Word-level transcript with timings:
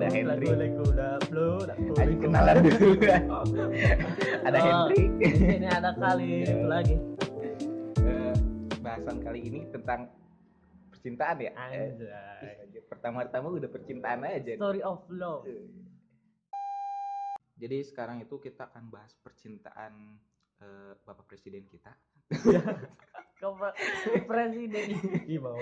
ada 0.00 0.08
Henry. 0.16 0.46
Lagu-lagu 0.48 0.82
udah 0.96 1.12
lagu- 1.92 2.20
kenalan 2.24 2.56
dulu. 2.64 2.88
ada 4.48 4.58
Oh, 4.58 4.64
Henry. 4.64 5.02
di 5.20 5.28
Sini 5.36 5.68
ada 5.68 5.92
kali 5.92 6.28
itu 6.40 6.64
lagi. 6.64 6.96
Eh, 8.00 8.34
bahasan 8.80 9.20
kali 9.20 9.40
ini 9.44 9.68
tentang 9.68 10.08
percintaan 10.88 11.36
ya. 11.44 11.52
Anjay. 11.52 12.80
Pertama-tama 12.88 13.52
udah 13.52 13.68
percintaan 13.68 14.24
aja. 14.24 14.56
Story 14.56 14.80
of 14.80 15.04
love. 15.12 15.44
Jadi 17.60 17.84
sekarang 17.84 18.24
itu 18.24 18.40
kita 18.40 18.72
akan 18.72 18.88
bahas 18.88 19.12
percintaan 19.20 20.16
eh, 20.64 20.92
Bapak 21.04 21.28
Presiden 21.28 21.68
kita. 21.68 21.92
Kau 23.40 23.56
presiden 24.28 24.84
ih 25.24 25.40
mau 25.40 25.56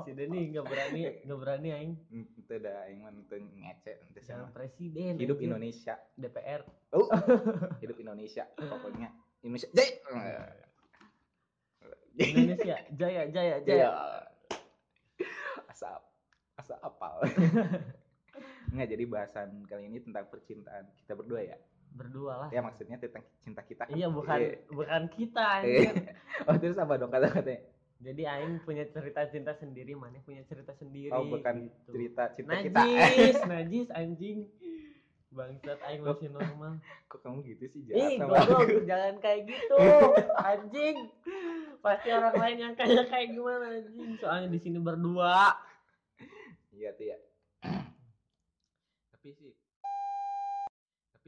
presiden 0.00 0.32
nih 0.32 0.44
nggak 0.48 0.64
berani 0.64 1.00
nggak 1.28 1.38
berani 1.38 1.68
aing 1.76 1.92
Hmm, 2.08 2.24
Itu 2.34 2.56
udah 2.56 2.88
yang 2.88 3.04
menentu 3.04 3.36
ngece 3.36 3.92
nanti 4.00 4.20
sama. 4.24 4.48
presiden 4.48 5.20
Hidup. 5.20 5.36
Indonesia. 5.36 6.00
DPR 6.16 6.64
Oh, 6.90 7.04
hidup 7.84 8.00
Indonesia. 8.00 8.48
Pokoknya 8.56 9.12
Indonesia. 9.44 9.68
Jai. 9.76 10.00
Indonesia 12.18 12.76
jaya 12.96 13.22
jaya 13.28 13.56
Jaya. 13.60 13.60
jaya 13.62 13.88
Asa 15.68 16.00
asa 16.56 16.74
apal. 16.80 17.22
Enggak 18.72 18.88
jadi 18.88 19.04
bahasan 19.04 19.48
kali 19.64 19.84
ini 19.86 20.00
tentang 20.00 20.26
percintaan 20.26 20.88
kita 20.98 21.12
berdua 21.12 21.44
ya. 21.44 21.56
Berdua 21.90 22.34
lah 22.38 22.48
Ya 22.48 22.60
maksudnya 22.60 22.96
tentang 22.96 23.24
cinta 23.40 23.60
kita. 23.60 23.84
kan. 23.84 23.92
iya 23.92 24.06
bukan 24.06 24.38
Iya. 24.38 24.54
bukan 24.68 25.02
kita 25.10 25.42
Eh, 25.42 25.58
anjir 25.58 25.94
oh 26.46 26.56
terus 26.56 26.76
apa 26.76 26.94
dong 26.94 27.08
kata-katanya? 27.08 27.60
jadi 27.98 28.22
aing 28.30 28.62
punya 28.62 28.86
cerita 28.86 29.26
cinta 29.26 29.52
sendiri 29.52 29.92
mana 29.92 30.20
punya 30.20 30.44
cerita 30.44 30.70
sendiri 30.72 31.10
Oh 31.10 31.26
bukan 31.26 31.66
gitu. 31.66 31.90
cerita 31.90 32.30
cinta 32.30 32.54
kita. 32.56 32.78
najis 32.78 33.36
najis 33.50 33.86
anjing 33.90 34.46
bangsat 35.28 35.76
aing 35.82 36.00
masih 36.00 36.30
normal 36.30 36.78
Kok 37.04 37.20
kamu 37.20 37.38
gitu 37.46 37.64
sih 37.68 37.80
Ih, 37.84 37.90
jahat 37.90 38.10
sama 38.18 38.32
aku? 38.38 38.52
goblok, 38.54 38.84
jangan 38.84 39.14
kayak 39.18 39.40
gitu. 39.44 39.76
Anjing. 40.50 40.96
Pasti 41.78 42.08
orang 42.10 42.34
lain 42.34 42.56
yang 42.58 42.74
kayak 42.74 43.08
kayak 43.08 43.28
gimana 43.30 43.64
anjing. 43.74 44.10
Soalnya 44.14 44.48
di 44.48 44.58
sini 44.58 44.76
berdua. 44.78 45.56
Iya 46.70 46.92
tuh 46.92 47.06
ya. 47.06 47.16
tapi 49.10 49.28
sih 49.34 49.52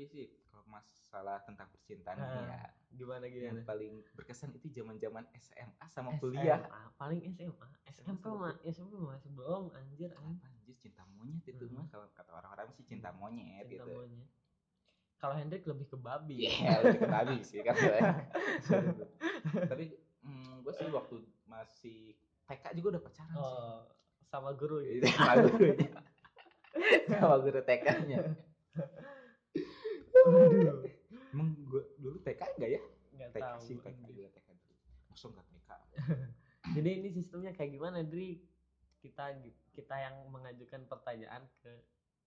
tapi 0.01 0.17
sih 0.17 0.33
kalau 0.49 0.65
masalah 0.65 1.45
tentang 1.45 1.69
percintaan 1.77 2.17
ini 2.17 2.25
Ah, 2.25 2.57
ya 2.57 2.61
Gimana 2.97 3.29
yang 3.29 3.53
gimana? 3.53 3.69
paling 3.69 4.01
berkesan 4.17 4.49
itu 4.57 4.73
zaman-zaman 4.73 5.29
SMA 5.37 5.85
sama 5.93 6.17
kuliah. 6.17 6.57
SMA, 6.65 6.81
paling 6.97 7.21
SMA. 7.37 7.69
SMP 7.93 8.25
mah 8.33 8.57
SMP 8.65 8.97
masih 8.97 9.29
belum 9.37 9.69
anjir. 9.77 10.09
Apa 10.17 10.25
anjir 10.49 10.73
cinta 10.81 11.05
monyet 11.05 11.45
itu 11.45 11.69
Hmm. 11.69 11.77
mah 11.77 11.87
kalau 11.93 12.09
kata 12.17 12.33
orang-orang 12.33 12.73
sih 12.73 12.89
cinta 12.89 13.13
monyet 13.13 13.69
Cinta 13.69 13.85
gitu. 13.85 13.93
monyet. 13.93 14.29
Kalau 15.21 15.35
Hendrik 15.37 15.69
lebih 15.69 15.85
ke 15.93 15.97
babi. 16.01 16.49
Iya, 16.49 16.81
lebih 16.81 17.01
ke 17.05 17.09
babi 17.13 17.37
sih 17.45 17.61
kan. 17.61 17.77
Tapi 19.69 19.85
mm, 20.25 20.65
gue 20.65 20.73
sih 20.73 20.89
waktu 20.89 21.17
masih 21.45 22.17
TK 22.49 22.73
juga 22.73 22.97
udah 22.97 23.03
pacaran 23.05 23.37
sih. 23.37 23.45
Oh, 23.45 23.85
sama 24.25 24.57
guru. 24.57 24.81
Itu 24.81 25.13
sama 25.13 25.45
gurunya. 25.45 25.93
sama 27.21 27.37
guru 27.45 27.61
TK-nya. 27.61 28.25
Aduh. 30.23 30.85
Emang 31.33 31.49
gue 31.63 31.83
dulu 31.97 32.17
TK 32.21 32.43
enggak 32.59 32.71
ya? 32.71 32.81
Enggak 33.13 33.29
TK 33.33 33.43
tahu. 33.45 33.61
sih, 33.63 33.77
TK 33.79 33.99
juga 34.05 34.29
TK 34.31 34.49
dulu. 34.53 34.75
Masa 35.07 35.27
enggak 35.29 35.47
TK? 35.49 35.71
Jadi 36.77 36.91
ini 36.93 37.09
sistemnya 37.11 37.53
kayak 37.53 37.71
gimana, 37.73 37.99
Dri? 38.03 38.43
Kita 39.01 39.33
kita 39.71 39.97
yang 39.97 40.29
mengajukan 40.29 40.85
pertanyaan 40.87 41.47
ke 41.59 41.73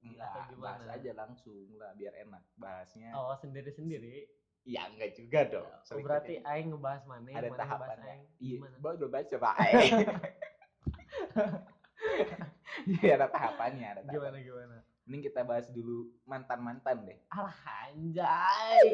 Enggak, 0.03 0.27
Atau 0.27 0.41
gimana? 0.51 0.83
bahas 0.83 0.99
aja 0.99 1.11
langsung 1.15 1.55
lah 1.79 1.95
biar 1.95 2.11
enak 2.19 2.43
bahasnya. 2.59 3.15
oh 3.15 3.31
sendiri-sendiri. 3.39 4.27
Iya 4.63 4.91
enggak 4.91 5.15
juga 5.15 5.39
dong. 5.47 5.63
Oh, 5.63 5.99
berarti 5.99 6.39
kita- 6.39 6.47
aing 6.49 6.67
ngebahas 6.71 7.03
mana, 7.03 7.27
ada 7.31 7.47
mana 7.47 7.59
tahapannya. 7.59 8.11
aing. 8.11 8.23
Iya, 8.35 8.55
Gimana? 8.59 8.75
baru 8.79 9.07
baca 9.07 9.27
coba. 9.31 9.49
Iya 12.83 13.15
ada 13.15 13.27
tahapannya, 13.31 13.85
ada 13.85 14.01
tahapan. 14.01 14.11
Gimana 14.11 14.37
gimana? 14.43 14.77
Mending 15.03 15.23
kita 15.25 15.43
bahas 15.43 15.67
dulu 15.67 16.07
mantan-mantan 16.23 17.03
deh. 17.03 17.19
Alah 17.29 17.55
anjay. 17.85 18.87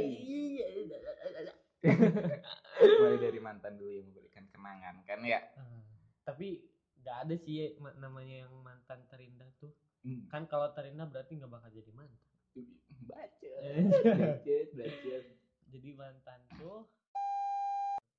Mulai 2.81 3.17
dari 3.19 3.39
mantan 3.39 3.77
dulu 3.77 3.91
yang 3.91 4.09
memberikan 4.09 4.45
kenangan 4.49 5.05
kan 5.05 5.21
ya. 5.21 5.39
Hmm, 5.53 5.85
Tapi 6.23 6.65
nggak 6.99 7.17
ada 7.23 7.35
sih 7.37 7.77
ma- 7.77 7.95
namanya 7.95 8.43
yang 8.43 8.53
mantan 8.59 9.05
terindah 9.05 9.47
tuh. 9.55 9.69
Hmm, 10.01 10.25
Kan 10.27 10.45
kalau 10.45 10.73
terindah 10.73 11.05
berarti 11.05 11.37
nggak 11.37 11.51
bakal 11.51 11.69
jadi 11.69 11.91
mantan. 11.91 12.17
Baca, 13.05 13.53
baca, 14.17 14.55
baca. 14.73 15.15
Jadi 15.69 15.89
mantan 15.93 16.39
tuh 16.55 16.89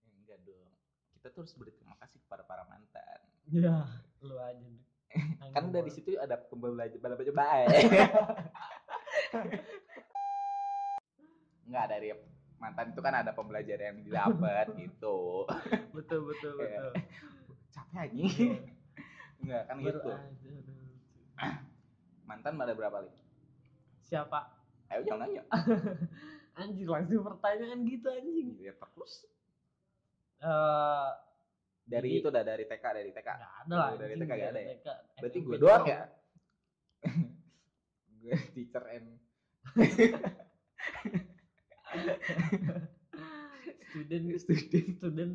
Enggak 0.06 0.38
dong. 0.44 0.70
Kita 1.10 1.26
tuh 1.28 1.42
harus 1.42 1.54
berterima 1.54 1.98
kasih 1.98 2.22
kepada 2.22 2.42
para 2.42 2.62
mantan. 2.64 3.18
ya 3.46 3.82
lu 4.20 4.38
aja. 4.38 4.62
Dri. 4.62 4.78
Kan 5.50 5.74
dari 5.74 5.90
situ 5.90 6.14
ada 6.14 6.38
pembelajaran 6.38 7.18
baca 7.18 7.32
baik. 7.34 7.68
Enggak 11.66 11.86
dari 11.90 12.08
mantan 12.60 12.92
itu 12.92 13.00
kan 13.00 13.14
ada 13.16 13.32
pembelajaran 13.32 13.94
yang 13.94 13.98
didapat 14.06 14.66
gitu. 14.82 15.46
betul 15.90 16.30
betul 16.30 16.54
Iya. 16.60 16.90
betul. 16.90 16.92
Capek 17.70 17.98
anjing. 18.06 18.52
Enggak 19.40 19.62
kan 19.66 19.76
Baru 19.82 19.98
gitu. 19.98 20.10
aja. 20.10 20.52
Mantan 22.28 22.54
ada 22.62 22.74
berapa 22.74 23.02
nih? 23.02 23.14
Siapa? 24.06 24.38
Ayo 24.90 25.02
jangan 25.06 25.26
nanya. 25.26 25.42
Anjing 26.60 26.86
langsung 26.90 27.22
pertanyaan 27.26 27.86
gitu 27.86 28.06
anjing. 28.10 28.58
Ya 28.58 28.74
terus 28.78 29.26
Eh 30.40 31.08
dari 31.90 32.06
Jadi- 32.08 32.20
itu 32.20 32.28
udah 32.28 32.44
dari 32.44 32.64
TK 32.64 32.84
dari 32.94 33.10
TK. 33.10 33.28
nggak 33.28 33.52
ada 33.60 33.74
lah. 33.74 33.90
Dari 33.96 34.14
TK 34.14 34.30
nggak 34.30 34.48
ada 34.48 34.60
ya? 34.60 34.68
TK. 34.72 34.88
Berarti 35.18 35.38
gue 35.40 35.56
doang 35.58 35.84
ya. 35.84 36.00
gue 38.20 38.34
teacher 38.52 38.84
and 38.86 39.08
Student 43.90 44.24
student. 44.40 44.88
student 44.94 45.34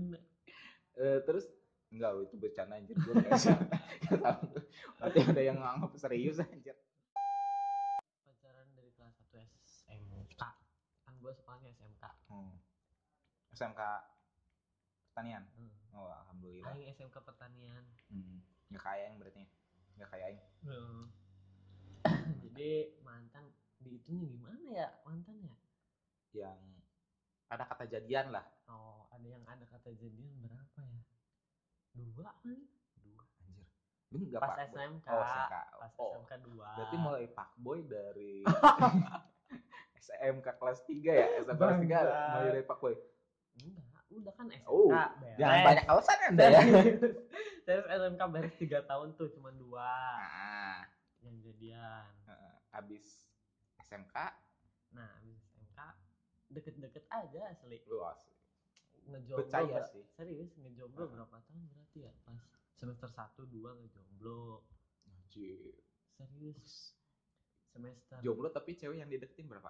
Eh, 0.95 1.19
terus 1.21 1.43
enggak 1.91 2.23
itu 2.23 2.35
bercanda 2.37 2.79
anjir 2.79 2.95
gue 2.95 3.11
enggak. 3.13 3.35
Nggak 4.05 4.19
tahu. 4.21 4.47
Nanti 4.95 5.19
ada 5.21 5.41
yang 5.43 5.59
nganggap 5.59 5.91
serius 5.97 6.39
anjir. 6.39 6.71
pacaran 8.23 8.67
dari 8.71 8.91
kelas 8.91 9.11
1 9.27 9.43
SMK 9.91 10.39
kan 11.03 11.13
gue 11.19 11.31
sekolahnya 11.33 11.67
SMK 11.69 12.03
Hmm. 12.25 12.55
SMK 13.51 13.81
pertanian. 15.05 15.43
hmm. 15.51 15.74
Oh, 15.95 16.11
alhamdulillah. 16.13 16.69
Aing 16.69 16.91
SMK 16.91 17.15
pertanian 17.19 17.83
Hmm. 18.07 18.43
Nggak 18.67 18.83
kaya 18.83 19.03
yang 19.05 19.17
berarti. 19.17 19.43
Nggak 19.95 20.09
kaya 20.09 20.25
yang. 20.29 20.43
Hmm. 20.61 21.01
jadi 22.43 22.69
mantan 23.01 23.49
dihitungnya 23.77 24.27
gimana 24.27 24.65
ya 24.67 24.87
mantan 25.01 25.35
ya 25.39 25.55
yang 26.33 26.59
ada 27.47 27.63
kata 27.65 27.85
jadian 27.87 28.29
lah. 28.29 28.45
oh 28.65 29.05
ada 29.09 29.25
yang 29.25 29.41
ada 29.43 29.63
kata 29.63 29.89
jadian 29.93 30.29
berapa 30.39 30.81
ya 30.83 31.01
dua 31.93 32.29
kan 32.39 32.59
Dua 32.97 33.23
anjir. 33.39 33.65
Enggak 34.11 34.39
pas 34.39 34.49
pak 34.51 34.57
SMK 34.69 35.07
Oh, 35.07 35.21
SMK. 35.23 35.53
pas 35.71 35.91
Oh. 35.95 36.11
SMK 36.13 36.31
dua 36.43 36.67
Berarti 36.73 36.95
mulai 36.97 37.25
pak 37.27 37.49
boy 37.55 37.79
dari 37.83 38.43
SMK 40.01 40.47
kelas 40.55 40.79
3 40.83 40.93
ya? 41.09 41.27
SMK 41.39 41.49
kelas 41.51 41.77
3 41.77 41.89
Bangsat. 41.89 42.05
mulai 42.31 42.49
dari 42.51 42.65
pak 42.65 42.77
boy. 42.77 42.93
enggak 43.57 43.94
udah 44.17 44.33
kan 44.33 44.45
SMK 44.47 44.65
Oh, 44.65 44.89
beres 44.89 45.35
Jangan 45.35 45.59
banyak 45.63 45.85
alasan 45.85 46.17
Anda 46.25 46.45
ya. 46.53 46.61
terus 47.61 47.85
SMK 47.87 48.21
beres 48.29 48.55
tiga 48.55 48.79
tahun 48.83 49.13
tuh 49.13 49.27
cuma 49.31 49.49
dua 49.51 49.91
Nah, 50.17 50.81
yang 51.21 51.35
jadian 51.41 52.05
eh, 52.25 52.55
abis 52.71 53.25
SMK 53.79 54.15
nah 54.91 55.09
abis 55.19 55.37
SMK 55.49 55.79
deket-deket 56.47 57.03
aja 57.07 57.41
asli 57.49 57.81
lu 57.83 57.99
asli. 58.01 58.31
ngejomblo 59.05 59.37
Percaya 59.41 59.81
sih. 59.85 60.05
serius 60.11 60.55
ngejomblo 60.55 61.03
Ah. 61.03 61.09
berapa 61.11 61.35
tahun 61.39 61.61
berarti 61.67 61.99
ya 62.01 62.13
pas 62.21 62.39
semester 62.71 63.07
1 63.07 63.45
2 63.45 63.79
ngejomblo 63.79 64.63
Anjir. 65.05 65.75
serius 66.11 66.95
semester 67.67 68.17
Jomblo 68.19 68.47
tapi 68.49 68.73
cewek 68.73 68.97
yang 68.97 69.07
dideketin 69.07 69.45
berapa? 69.45 69.67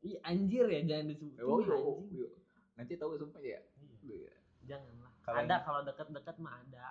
Ih 0.00 0.16
anjir 0.22 0.64
ya 0.64 0.80
jangan 0.82 1.08
disebutin 1.08 1.44
Oh, 1.44 1.60
yo, 1.60 1.76
yo. 2.14 2.28
Nanti 2.74 2.92
tahu 2.94 3.16
sumpah 3.16 3.40
ya. 3.40 3.60
Iya, 3.76 3.96
Lu 4.02 4.14
ya. 4.16 4.34
janganlah. 4.66 5.12
Kalau 5.20 5.38
ada 5.38 5.46
yang- 5.50 5.64
kalau 5.64 5.80
deket-deket 5.82 6.36
mah 6.38 6.54
ada. 6.58 6.86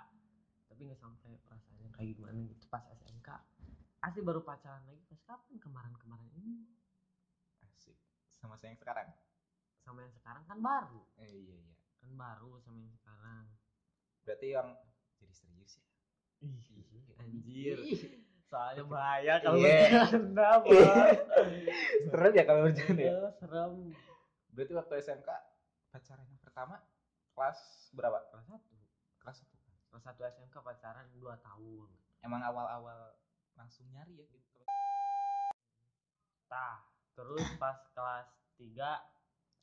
Tapi 0.66 0.80
nggak 0.84 0.98
sampai 0.98 1.34
perasaannya 1.40 1.90
kayak 1.90 2.08
gimana 2.14 2.38
gitu. 2.46 2.64
Pas 2.68 2.84
SMK 2.86 3.28
asli 4.00 4.20
baru 4.22 4.40
pacaran 4.40 4.80
lagi 4.84 5.02
pas 5.04 5.20
kapan? 5.20 5.54
Kemarin-kemarin 5.58 6.30
ini. 6.32 6.64
Asik. 7.60 7.98
Sama 8.30 8.56
saya 8.56 8.72
yang 8.72 8.80
sekarang. 8.80 9.08
sama 9.80 10.04
yang 10.04 10.12
sekarang 10.12 10.44
kan 10.44 10.58
baru. 10.60 11.02
Eh, 11.18 11.26
iya 11.26 11.56
iya. 11.58 11.74
kan 11.98 12.12
baru 12.14 12.60
sama 12.60 12.78
yang 12.78 12.94
sekarang. 12.94 13.44
Berarti 14.22 14.46
yang 14.50 14.68
jadi 15.18 15.34
serius 15.34 15.72
ya. 15.76 15.86
Ih, 16.40 17.16
anjir. 17.18 17.76
Ih, 17.82 18.00
soalnya 18.42 18.84
bahaya 18.84 19.34
kalau 19.40 19.58
Iya. 19.58 20.06
bercanda 20.06 20.48
bos 20.60 20.70
serem 22.08 22.32
ya 22.32 22.44
kalau 22.44 22.60
bercanda 22.62 23.02
ya? 23.02 23.10
Iya, 23.10 23.28
serem. 23.36 23.72
Berarti 24.50 24.72
waktu 24.72 24.94
SMK 25.02 25.28
pacaran 25.90 26.26
yang 26.30 26.42
pertama 26.42 26.78
kelas 27.34 27.90
berapa? 27.92 28.18
Kelas 28.30 28.46
satu. 28.46 28.76
Kelas 29.20 29.36
satu. 29.42 29.56
Kelas 29.90 30.02
satu 30.06 30.20
SMK 30.22 30.56
pacaran 30.62 31.06
dua 31.18 31.34
tahun. 31.42 31.90
Emang 32.22 32.42
awal-awal 32.46 33.14
langsung 33.58 33.90
nyari 33.90 34.22
ya? 34.22 34.26
Gitu 34.30 34.50
tah 36.50 36.82
terus 37.14 37.46
pas 37.62 37.78
kelas 37.94 38.26
tiga 38.58 38.98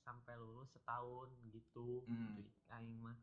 sampai 0.08 0.40
lulus 0.40 0.72
setahun 0.72 1.28
gitu. 1.52 2.08
Hmm. 2.08 2.48
aing 2.80 2.96
mah. 3.04 3.20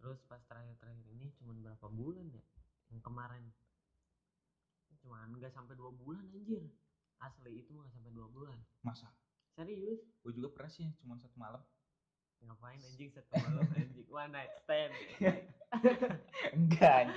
Terus 0.00 0.16
pas 0.24 0.40
terakhir-terakhir 0.48 1.04
ini 1.12 1.28
cuman 1.36 1.60
berapa 1.60 1.86
bulan 1.92 2.24
ya? 2.32 2.44
Yang 2.88 3.04
kemarin. 3.04 3.44
Cuman 5.04 5.28
nggak 5.36 5.52
sampai 5.52 5.76
dua 5.76 5.92
bulan 5.92 6.24
anjir. 6.32 6.64
Asli 7.20 7.60
itu 7.60 7.76
nggak 7.76 7.92
sampai 7.92 8.12
dua 8.16 8.28
bulan. 8.32 8.56
Masa? 8.80 9.12
Serius? 9.52 10.00
Gue 10.24 10.32
juga 10.32 10.52
pernah 10.52 10.72
sih 10.72 10.88
cuma 11.00 11.20
satu 11.20 11.36
malam 11.36 11.60
ngapain 12.42 12.78
anjing 12.78 13.10
satu 13.10 13.30
malam 13.38 13.68
anjing? 13.72 14.06
One 14.08 14.30
night 14.32 14.52
stand. 14.62 14.92
Enggak. 16.52 17.08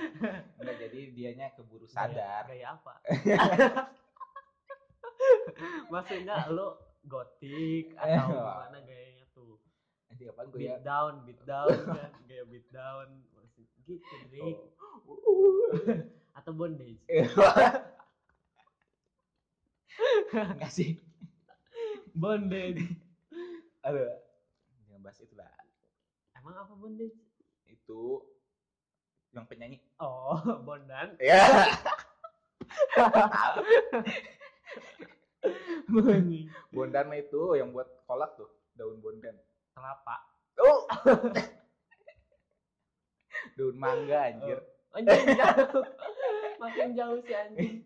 Enggak 0.56 0.76
jadi 0.78 0.98
dianya 1.12 1.46
keburu 1.54 1.84
sadar. 1.84 2.46
gaya, 2.46 2.76
apa? 2.76 2.94
Maksudnya 5.92 6.48
lo 6.48 6.96
gotik 7.04 7.92
atau 7.96 8.08
Eh, 8.08 8.26
gimana 8.32 8.78
gayanya 8.82 9.24
tuh? 9.32 9.60
Nanti 10.08 10.24
apa 10.26 10.40
gue 10.46 10.58
beat 10.58 10.68
ya? 10.68 10.76
down 10.82 11.12
beat 11.24 11.40
down 11.48 11.76
kan? 11.86 12.10
Gaya 12.26 12.44
beat 12.48 12.66
down. 12.70 13.08
Maksud 13.32 13.66
gitu 13.84 14.14
Drik 14.28 14.58
Oh. 15.00 15.70
atau 16.38 16.52
bondage. 16.52 17.00
Enggak 20.30 20.70
sih. 20.70 21.00
Bondage. 22.12 22.84
Aduh 23.82 24.06
bahas 25.00 25.18
itu 25.20 25.34
lah 25.36 25.50
emang 26.36 26.56
apa 26.56 26.72
bondage 26.72 27.16
itu 27.68 28.24
yang 29.30 29.46
penyanyi. 29.46 29.78
Oh 30.02 30.38
bondan. 30.66 31.14
Ya 31.22 31.46
bondan 36.74 37.08
itu 37.14 37.42
yang 37.56 37.70
buat 37.70 37.88
kolak 38.04 38.34
tuh 38.34 38.50
daun 38.74 38.98
bondan. 38.98 39.36
Kelapa. 39.76 40.16
Oh. 40.60 40.84
Daun 43.56 43.76
mangga 43.80 44.28
anjir. 44.28 44.60
Jauh 45.00 45.84
makin 46.60 46.92
jauh 46.92 47.18
si 47.24 47.32
anjing. 47.32 47.80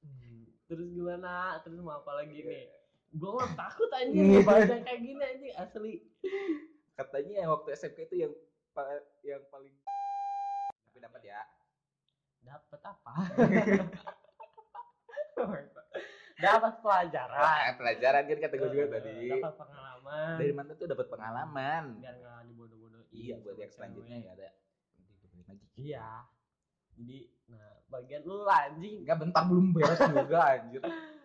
Hmm, 0.00 0.48
terus 0.70 0.88
gimana? 0.94 1.60
Terus 1.60 1.84
mau 1.84 2.00
apa 2.00 2.22
lagi 2.22 2.40
nih 2.40 2.77
gue 3.10 3.30
mah 3.30 3.48
takut 3.54 3.88
anjing 3.90 4.42
baca 4.42 4.74
kayak 4.78 5.00
gini 5.00 5.22
anjing 5.22 5.54
asli. 5.54 5.94
Katanya 6.92 7.34
yang 7.40 7.50
waktu 7.50 7.68
SMK 7.72 7.98
itu 8.06 8.16
yang 8.18 8.32
yang 9.22 9.42
paling 9.48 9.74
tapi 10.84 10.98
dapat 10.98 11.22
ya? 11.24 11.40
Dapat 12.40 12.80
apa? 12.82 13.12
Dapat 16.38 16.74
pelajaran. 16.78 17.74
Pelajaran 17.74 18.22
kan 18.24 18.38
kata 18.38 18.54
gue 18.54 18.70
juga 18.70 18.84
Eh, 18.84 18.92
tadi. 18.94 19.26
dapat 19.28 19.54
pengalaman. 19.58 20.34
Dari 20.38 20.52
mana 20.54 20.70
tuh 20.72 20.86
dapat 20.86 21.06
pengalaman? 21.10 21.82
Biar 21.98 22.14
nggak 22.14 22.40
dibodoh-bodohin 22.46 23.10
iya 23.10 23.34
buat 23.42 23.58
yang 23.58 23.72
selanjutnya 23.74 24.16
ya 24.22 24.30
ada. 24.38 24.48
Lagi. 25.48 25.66
Iya. 25.74 26.08
Jadi 26.94 27.18
nah 27.48 27.68
bagian 27.90 28.22
lu 28.22 28.46
anjing. 28.46 29.02
Enggak 29.02 29.18
bentar 29.18 29.42
belum 29.50 29.66
beres 29.74 29.98
juga 29.98 30.38
anjir 30.46 30.82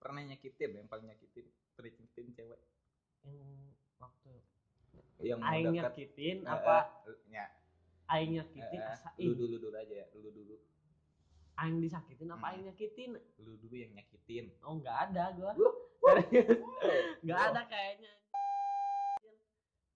pernah 0.00 0.22
nyakitin 0.24 0.70
yang 0.74 0.88
paling 0.88 1.06
nyakitin 1.06 1.46
pernah 1.70 1.92
nyakitin 1.92 2.26
cewek? 2.32 2.60
Yang 3.20 3.52
waktu 3.96 4.32
yang 5.20 5.40
aing 5.44 5.66
nyakitin 5.70 6.36
Eh, 6.40 6.48
apa? 6.48 7.04
eh, 7.04 7.18
ya. 7.28 7.44
Aing 8.08 8.32
nyakitin 8.34 8.80
eh, 8.80 8.90
asa 8.90 9.12
lu 9.16 9.36
dulu 9.36 9.60
dulu 9.60 9.76
aja 9.76 9.94
ya 9.94 10.06
lu 10.16 10.32
dulu. 10.32 10.56
Aing 11.54 11.78
disakitin 11.78 12.28
apa 12.28 12.40
Hmm. 12.40 12.48
aing 12.50 12.64
nyakitin? 12.66 13.10
Lu 13.38 13.52
dulu 13.54 13.74
yang 13.76 13.92
nyakitin. 13.92 14.48
Oh 14.64 14.74
nggak 14.74 14.96
ada 15.08 15.24
gua. 15.36 15.52
Nggak 17.22 17.40
ada 17.52 17.62
kayaknya. 17.68 18.12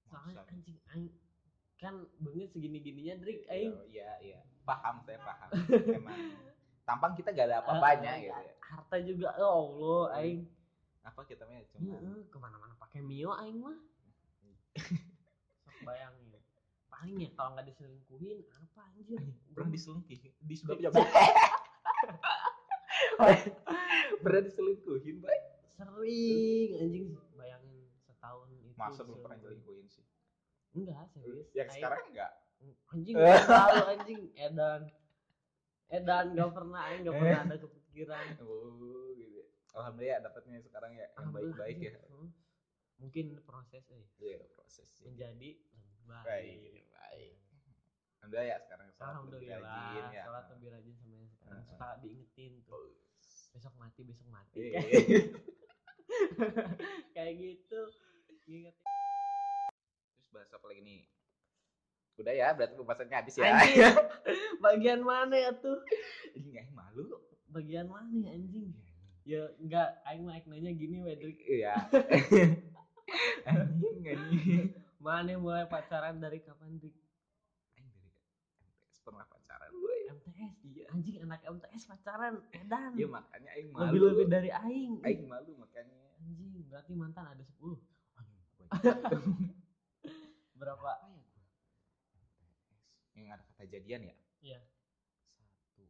Soalnya 0.05 0.45
anjing 0.47 0.79
aing 0.93 1.09
kan 1.75 1.95
banget 2.17 2.49
segini 2.53 2.79
gininya 2.79 3.15
Drik 3.19 3.49
aing. 3.49 3.73
iya 3.89 4.13
iya. 4.21 4.41
Paham 4.63 5.01
saya 5.05 5.19
paham. 5.21 5.49
Emang 5.99 6.17
tampang 6.85 7.13
kita 7.15 7.29
gak 7.31 7.49
ada 7.49 7.57
apa-apanya 7.61 8.11
Eh, 8.15 8.21
gitu 8.23 8.37
ya. 8.39 8.55
harta 8.63 8.97
juga 8.99 9.29
ya 9.33 9.47
Allah 9.47 10.03
aing. 10.19 10.41
Apa 11.03 11.21
kita 11.23 11.45
mah 11.45 11.61
cuma 11.71 11.95
Heeh, 11.95 12.21
ke 12.27 12.37
mana-mana 12.37 12.73
pakai 12.77 13.01
mio 13.01 13.33
aing 13.35 13.59
mah. 13.59 13.77
Sok 15.65 15.77
bayangin. 15.83 16.33
Paling 16.87 17.17
ya 17.19 17.29
kalau 17.35 17.53
nggak 17.53 17.67
diselingkuhin 17.69 18.39
apa 18.49 18.81
anjir? 18.91 19.21
Pernah 19.51 19.71
diselingkuhin 19.71 20.33
di 20.41 20.55
pernah 24.21 24.41
diselingkuhin 24.41 25.17
bay? 25.21 25.39
Sering 25.69 26.69
anjing. 26.79 27.07
Bayangin 27.35 27.77
setahun 28.01 28.47
itu 28.51 28.73
masa 28.75 29.01
belum 29.03 29.19
pernah 29.21 29.37
diselingkuhin. 29.37 29.85
diselingkuhin 29.85 29.87
sih? 29.91 30.05
Enggak 30.75 31.05
serius. 31.13 31.47
Yang 31.53 31.69
sekarang 31.77 32.03
enggak. 32.09 32.33
Anjing 32.89 33.15
tahu 33.45 33.77
anjing. 33.87 34.21
Edan 34.35 34.81
edan 35.95 36.35
nggak 36.35 36.51
pernah 36.51 36.81
aing 36.91 37.01
nggak 37.07 37.15
pernah 37.15 37.41
ada 37.47 37.57
kepikiran. 37.57 38.25
Oh 38.43 39.15
gitu. 39.15 39.41
Alhamdulillah 39.75 40.19
dapatnya 40.23 40.59
sekarang 40.63 40.95
ya 40.95 41.07
yang 41.15 41.31
baik-baik 41.31 41.79
ya. 41.79 41.95
Anjing. 41.95 42.11
Hmm. 42.11 42.31
mungkin 42.95 43.27
proses 43.43 43.83
eh 43.91 44.07
iya 44.23 44.39
proses 44.55 44.87
sih 44.95 45.03
menjadi 45.05 45.35
lebih 45.35 45.59
baik, 46.07 46.23
baik. 46.23 46.87
baik. 46.95 47.35
Alhamdulillah 48.23 48.47
ya 48.47 48.57
sekarang 48.63 48.87
sholat 48.95 49.03
lebih 49.03 49.11
Alhamdulillah, 49.51 49.67
rajin 49.67 50.05
ya. 50.11 50.23
sholat 50.25 50.45
lebih 50.55 50.69
rajin 50.73 50.95
sama 50.97 51.15
yang 51.15 51.29
sekarang. 51.29 51.59
Heeh. 51.59 51.69
suka 51.69 51.89
diingetin 52.01 52.53
tuh. 52.65 52.87
Besok 53.53 53.75
mati 53.77 54.01
besok 54.03 54.29
mati. 54.31 54.59
Iya. 54.59 54.81
kayak 57.15 57.35
gitu. 57.37 57.81
Ngingetin 58.47 58.91
terus 60.15 60.29
bahas 60.31 60.51
apa 60.51 60.65
lagi 60.67 60.83
nih 60.83 61.03
udah 62.15 62.35
ya 62.35 62.55
berarti 62.55 62.75
pembahasannya 62.79 63.17
habis 63.19 63.35
ya. 63.35 63.51
Anjing. 63.51 63.95
Bagian 64.65 65.01
mana 65.03 65.35
ya 65.35 65.51
tuh? 65.59 65.79
Ini 66.39 66.63
malu. 66.71 67.19
Bagian 67.51 67.91
mana 67.91 68.15
ya 68.15 68.31
anjing? 68.35 68.71
Ya 69.25 69.43
enggak 69.57 69.89
aing 70.05 70.23
mah 70.23 70.37
aing 70.37 70.47
nanya 70.53 70.71
gini 70.77 71.01
Wedrik 71.01 71.41
iya. 71.49 71.75
Anjing 73.49 73.99
anjing. 74.05 74.69
Mana 75.01 75.37
mulai 75.37 75.67
pacaran 75.67 76.21
dari 76.23 76.39
kapan 76.45 76.77
Dik? 76.79 76.95
Aing 77.77 77.89
dari 77.89 78.11
MTS 78.15 78.99
pernah 79.03 79.27
pacaran 79.27 79.73
gue 79.75 79.95
MTS 80.13 80.55
iya 80.65 80.85
anjing 80.95 81.17
anak 81.25 81.41
MTS 81.43 81.85
pacaran 81.91 82.35
edan. 82.55 82.93
Iya 82.95 83.09
makanya 83.11 83.51
aing 83.59 83.69
malu. 83.75 83.91
Lebih 83.91 84.01
lebih 84.07 84.27
dari 84.31 84.51
aing. 84.55 84.93
Aing 85.03 85.27
malu 85.27 85.53
makanya. 85.59 85.99
Anjing 86.23 86.63
berarti 86.71 86.93
mantan 86.97 87.27
ada 87.27 87.45
10 87.45 87.75
Anjing, 88.17 88.47
banyak. 88.55 88.69
berapa 90.55 90.91
apa 90.91 91.07
ya 91.13 91.25
gue 91.25 91.43
MTS 92.75 93.01
yang 93.15 93.31
ada 93.31 93.43
kata 93.55 93.65
jadian 93.71 94.11
ya? 94.11 94.17
Iya. 94.45 94.59
satu. 95.39 95.85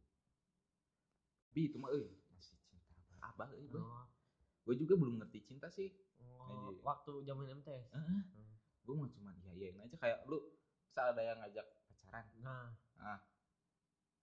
Bi 1.51 1.67
itu 1.67 1.77
mah 1.81 1.89
euy 1.91 2.07
masih 2.31 2.55
cinta 2.69 2.93
abah 3.21 3.49
euy 3.57 3.65
gue 3.67 3.81
oh, 3.81 4.05
gue 4.65 4.75
juga 4.77 4.93
belum 4.97 5.21
ngerti 5.21 5.39
cinta 5.45 5.67
sih. 5.69 5.89
Oh, 6.21 6.73
waktu 6.85 7.25
zaman 7.25 7.49
MTS 7.61 7.89
Heeh. 7.93 8.21
Hmm. 8.21 8.53
gue 8.85 8.93
mau 8.93 9.09
cuma 9.09 9.33
iya 9.41 9.51
iyain 9.57 9.81
aja 9.81 9.97
kayak 9.97 10.21
lu 10.29 10.37
misal 10.85 11.09
ada 11.09 11.21
yang 11.25 11.37
ngajak 11.41 11.65
pacaran. 11.89 12.25
Nah. 12.39 13.19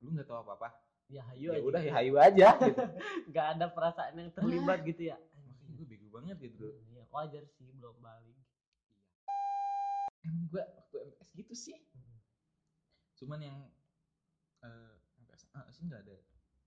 Lu 0.02 0.14
nggak 0.14 0.26
tahu 0.26 0.38
apa 0.46 0.52
apa 0.58 0.68
ya 1.12 1.20
hayu 1.28 1.52
ya 1.52 1.60
aja. 1.60 1.66
udah 1.66 1.82
ya 1.82 1.92
hayu 1.98 2.14
aja. 2.16 2.48
Gitu 2.62 2.82
nggak 3.34 3.46
ada 3.58 3.66
perasaan 3.68 4.14
yang 4.16 4.30
terlibat 4.32 4.78
gitu 4.90 5.02
ya. 5.12 5.16
Makanya 5.18 5.74
gue 5.76 5.86
bego 5.86 6.06
banget 6.14 6.36
gitu 6.46 6.66
Hmm, 6.72 6.94
ya, 6.96 7.04
wajar 7.10 7.44
sih 7.58 7.68
belum 7.74 7.96
balik. 8.00 8.38
Emang 10.22 10.46
gue 10.48 10.62
waktu 10.62 10.96
MTS 11.10 11.30
gitu 11.34 11.54
sih? 11.58 11.76
Hmm. 11.92 12.11
Cuman 13.22 13.38
yang 13.38 13.58
eh 14.66 14.94
MTS 15.22 15.46
ah, 15.54 15.70
sih 15.70 15.86
nggak 15.86 16.02
ada. 16.02 16.18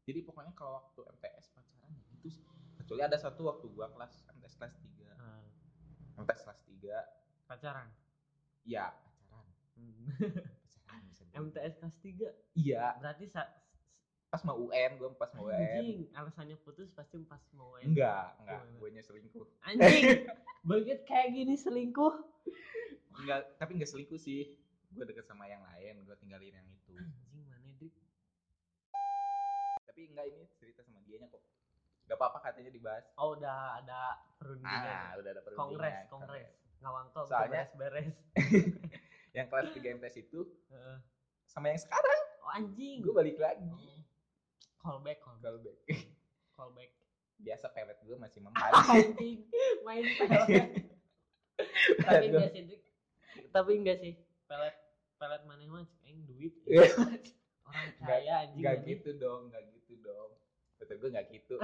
Jadi 0.07 0.23
pokoknya 0.23 0.55
kalau 0.55 0.79
waktu 0.79 1.03
MTS 1.19 1.51
pacaran 1.51 1.91
ya 1.91 2.03
gitu 2.15 2.39
sih. 2.39 2.47
Kecuali 2.79 3.03
ada 3.03 3.19
satu 3.19 3.51
waktu 3.51 3.67
gua 3.75 3.91
kelas 3.91 4.23
MTS 4.39 4.55
kelas 4.55 4.75
3 4.79 5.19
Nah, 5.19 5.43
MTS 6.23 6.41
kelas 6.47 6.59
3 6.63 7.51
pacaran? 7.51 7.87
Ya 8.63 8.95
pacaran. 8.95 9.47
Hmm. 9.75 10.07
pacaran 10.63 11.01
bisa. 11.11 11.23
MTS 11.43 11.73
kelas 11.83 11.95
3 11.99 12.31
iya. 12.55 12.95
Berarti 13.03 13.27
sa 13.27 13.43
pas 14.31 14.43
mau 14.43 14.67
UN 14.67 14.99
gue 14.99 15.09
pas 15.15 15.31
mau 15.31 15.47
UN 15.47 15.55
anjing 15.63 16.11
alasannya 16.11 16.59
putus 16.59 16.91
pasti 16.91 17.23
pas 17.23 17.39
mau 17.55 17.79
UN 17.79 17.95
enggak 17.95 18.35
enggak 18.43 18.61
gue 18.67 18.89
nya 18.91 18.99
selingkuh 18.99 19.47
anjing! 19.63 20.27
Banget 20.67 21.07
kayak 21.07 21.31
gini 21.31 21.55
selingkuh? 21.55 22.19
Enggak 23.15 23.47
tapi 23.55 23.79
enggak 23.79 23.95
selingkuh 23.95 24.19
sih 24.19 24.59
gue 24.95 25.05
deket 25.05 25.25
sama 25.25 25.43
yang 25.45 25.59
lain 25.61 26.01
gue 26.01 26.15
tinggalin 26.17 26.53
yang 26.53 26.67
itu. 26.67 26.95
Anjing 26.95 27.45
mana 27.45 27.69
dik 27.75 27.93
tapi 29.85 30.11
enggak 30.11 30.27
ini 30.27 30.43
cerita 30.55 30.83
sama 30.83 30.99
dianya 31.03 31.27
kok. 31.27 31.39
Gak 32.05 32.17
apa-apa 32.19 32.37
katanya 32.43 32.67
dibahas. 32.69 33.07
Oh 33.15 33.33
udah 33.33 33.79
ada 33.79 34.19
perundingan. 34.35 34.83
Ah 34.87 35.15
udah 35.15 35.31
ada 35.31 35.41
perundingan 35.41 36.03
kongres 36.07 36.07
kongres. 36.11 36.51
ngawangkol 36.79 37.23
Soalnya- 37.25 37.65
beres-beres 37.71 38.11
yang 39.35 39.47
kelas 39.47 39.71
3 39.71 39.95
MTS 39.95 40.15
itu 40.21 40.39
Heeh. 40.69 40.97
sama 41.45 41.71
yang 41.71 41.79
sekarang. 41.79 42.21
Oh 42.41 42.51
anjing. 42.51 42.99
Gue 42.99 43.13
balik 43.13 43.35
lagi. 43.35 43.63
Oh. 43.67 43.99
callback 44.77 45.17
callback. 45.19 45.43
Callback. 45.43 45.77
Callback. 46.55 46.91
Biasa 47.35 47.67
pelet 47.69 47.99
gue 47.99 48.15
masih 48.15 48.39
mempan 48.45 48.71
anjing 48.71 49.43
main 49.81 50.03
pelet. 50.13 50.67
Tapi 51.99 52.25
enggak 52.27 52.51
sih 52.51 52.63
tapi 53.51 53.71
enggak 53.75 53.97
sih 53.99 54.13
pelet 54.45 54.75
pelet 55.15 55.41
mana 55.43 55.63
mah 55.65 55.85
aing 56.03 56.21
duit 56.25 56.53
Iya. 56.65 56.85
orang 57.65 57.89
kaya 57.97 58.33
anjing 58.45 58.61
Gak 58.61 58.77
gitu 58.85 59.09
dong, 59.17 59.49
gak 59.49 59.63
gitu 59.71 59.97
dong. 59.99 60.31
Betul 60.77 60.95
gue 60.99 61.09
gak 61.11 61.27
gitu. 61.29 61.55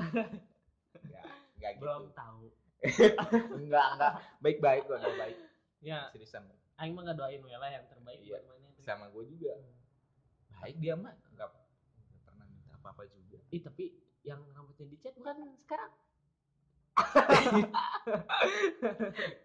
Gak, 1.14 1.24
gak 1.58 1.72
gitu. 1.78 1.82
belum 1.82 2.12
tahu 2.12 2.50
Enggak, 3.62 3.86
enggak. 3.96 4.14
Baik-baik 4.42 4.84
gue, 4.86 4.98
gak 4.98 5.16
baik. 5.16 5.38
ya 5.80 6.10
Seriusan. 6.12 6.46
aing 6.78 6.94
mah 6.94 7.14
doain 7.14 7.38
we 7.40 7.54
lah 7.54 7.70
yang 7.70 7.86
terbaik 7.88 8.18
Iya. 8.20 8.42
buat 8.42 8.44
mana. 8.50 8.68
Sama 8.82 9.06
gue 9.10 9.24
juga. 9.30 9.54
Baik 10.58 10.76
dia 10.78 10.98
mah. 10.98 11.14
Gak, 11.38 11.50
gak 11.54 11.54
pernah 12.26 12.46
minta 12.46 12.74
apa-apa 12.76 13.06
juga. 13.08 13.38
Ih 13.50 13.62
tapi 13.62 13.94
yang 14.22 14.42
rambutnya 14.52 14.86
dicat 14.88 15.14
bukan 15.14 15.54
sekarang. 15.56 15.92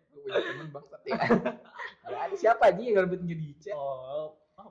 Gue 0.09 0.21
punya 0.23 0.41
temen 0.43 0.69
bangsat 0.71 1.01
ya. 1.05 1.17
Siapa 2.37 2.71
aja 2.71 2.81
yang 2.81 2.97
rambutnya 3.05 3.37
dicet. 3.37 3.73
Oh, 3.73 4.37
oh, 4.61 4.71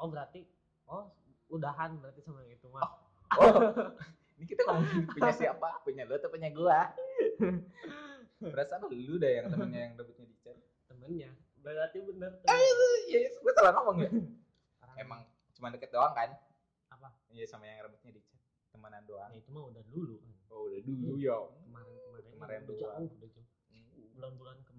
oh 0.00 0.06
berarti, 0.08 0.48
oh 0.88 1.12
udahan 1.52 2.00
berarti 2.00 2.20
sama 2.24 2.40
yang 2.48 2.56
itu 2.56 2.66
mah. 2.72 2.88
Oh, 3.36 3.52
ini 4.40 4.44
kita 4.48 4.64
ngomongin 4.64 5.04
punya 5.12 5.32
siapa? 5.32 5.68
Punya 5.84 6.08
lu 6.08 6.16
atau 6.16 6.32
punya 6.32 6.48
gua? 6.48 6.92
Perasaan 8.42 8.88
lu 8.90 9.20
dah 9.20 9.30
yang 9.30 9.46
temennya 9.52 9.80
yang 9.86 9.92
rambutnya 9.94 10.26
dicet. 10.26 10.56
Temennya, 10.90 11.30
berarti 11.62 12.02
bener. 12.02 12.42
Yes, 13.06 13.38
gue 13.38 13.52
salah 13.54 13.76
ngomong 13.76 14.02
ya. 14.02 14.10
Emang 14.98 15.22
cuma 15.54 15.70
deket 15.70 15.92
doang 15.92 16.16
kan? 16.16 16.32
apa? 16.92 17.08
Iya 17.32 17.44
sama 17.48 17.66
yang 17.66 17.88
rambutnya 17.88 18.14
dicet. 18.14 18.40
Temenan 18.72 19.02
doang. 19.04 19.30
Ya 19.32 19.38
itu 19.40 19.50
mah 19.52 19.68
udah 19.68 19.82
dulu 19.90 20.14
kan. 20.20 20.32
Oh 20.52 20.68
udah 20.68 20.80
dulu 20.84 21.10
ya. 21.18 21.38
Kemarin 21.66 21.94
kemarin. 21.98 22.30
Kemarin 22.32 22.60
doang. 22.66 22.78
jauh, 22.78 23.08
udah 23.10 23.28
jauh. 23.30 23.48
Bulan-bulan 24.12 24.56
kemarin 24.62 24.62
lah 24.62 24.62
jauh. 24.62 24.71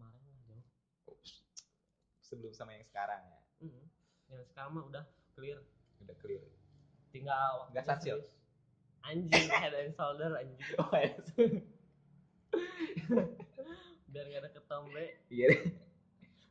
Sebelum 2.33 2.49
sama 2.49 2.73
yang 2.73 2.81
sekarang 2.89 3.21
ya. 3.29 3.37
Mm. 3.61 3.85
Yang 4.33 4.49
sekarang 4.49 4.73
mah 4.73 4.89
udah 4.89 5.05
clear. 5.37 5.61
Udah 6.01 6.17
clear. 6.17 6.41
Tinggal 7.13 7.69
Nggak 7.69 7.85
sunsil? 7.85 8.25
Anjing 9.05 9.53
head 9.61 9.77
and 9.77 9.93
shoulder 9.93 10.33
anjing. 10.33 10.57
Oh. 10.81 10.89
Biar 14.09 14.25
gak 14.33 14.41
ada 14.41 14.49
ketombe. 14.49 15.21
Iya. 15.29 15.49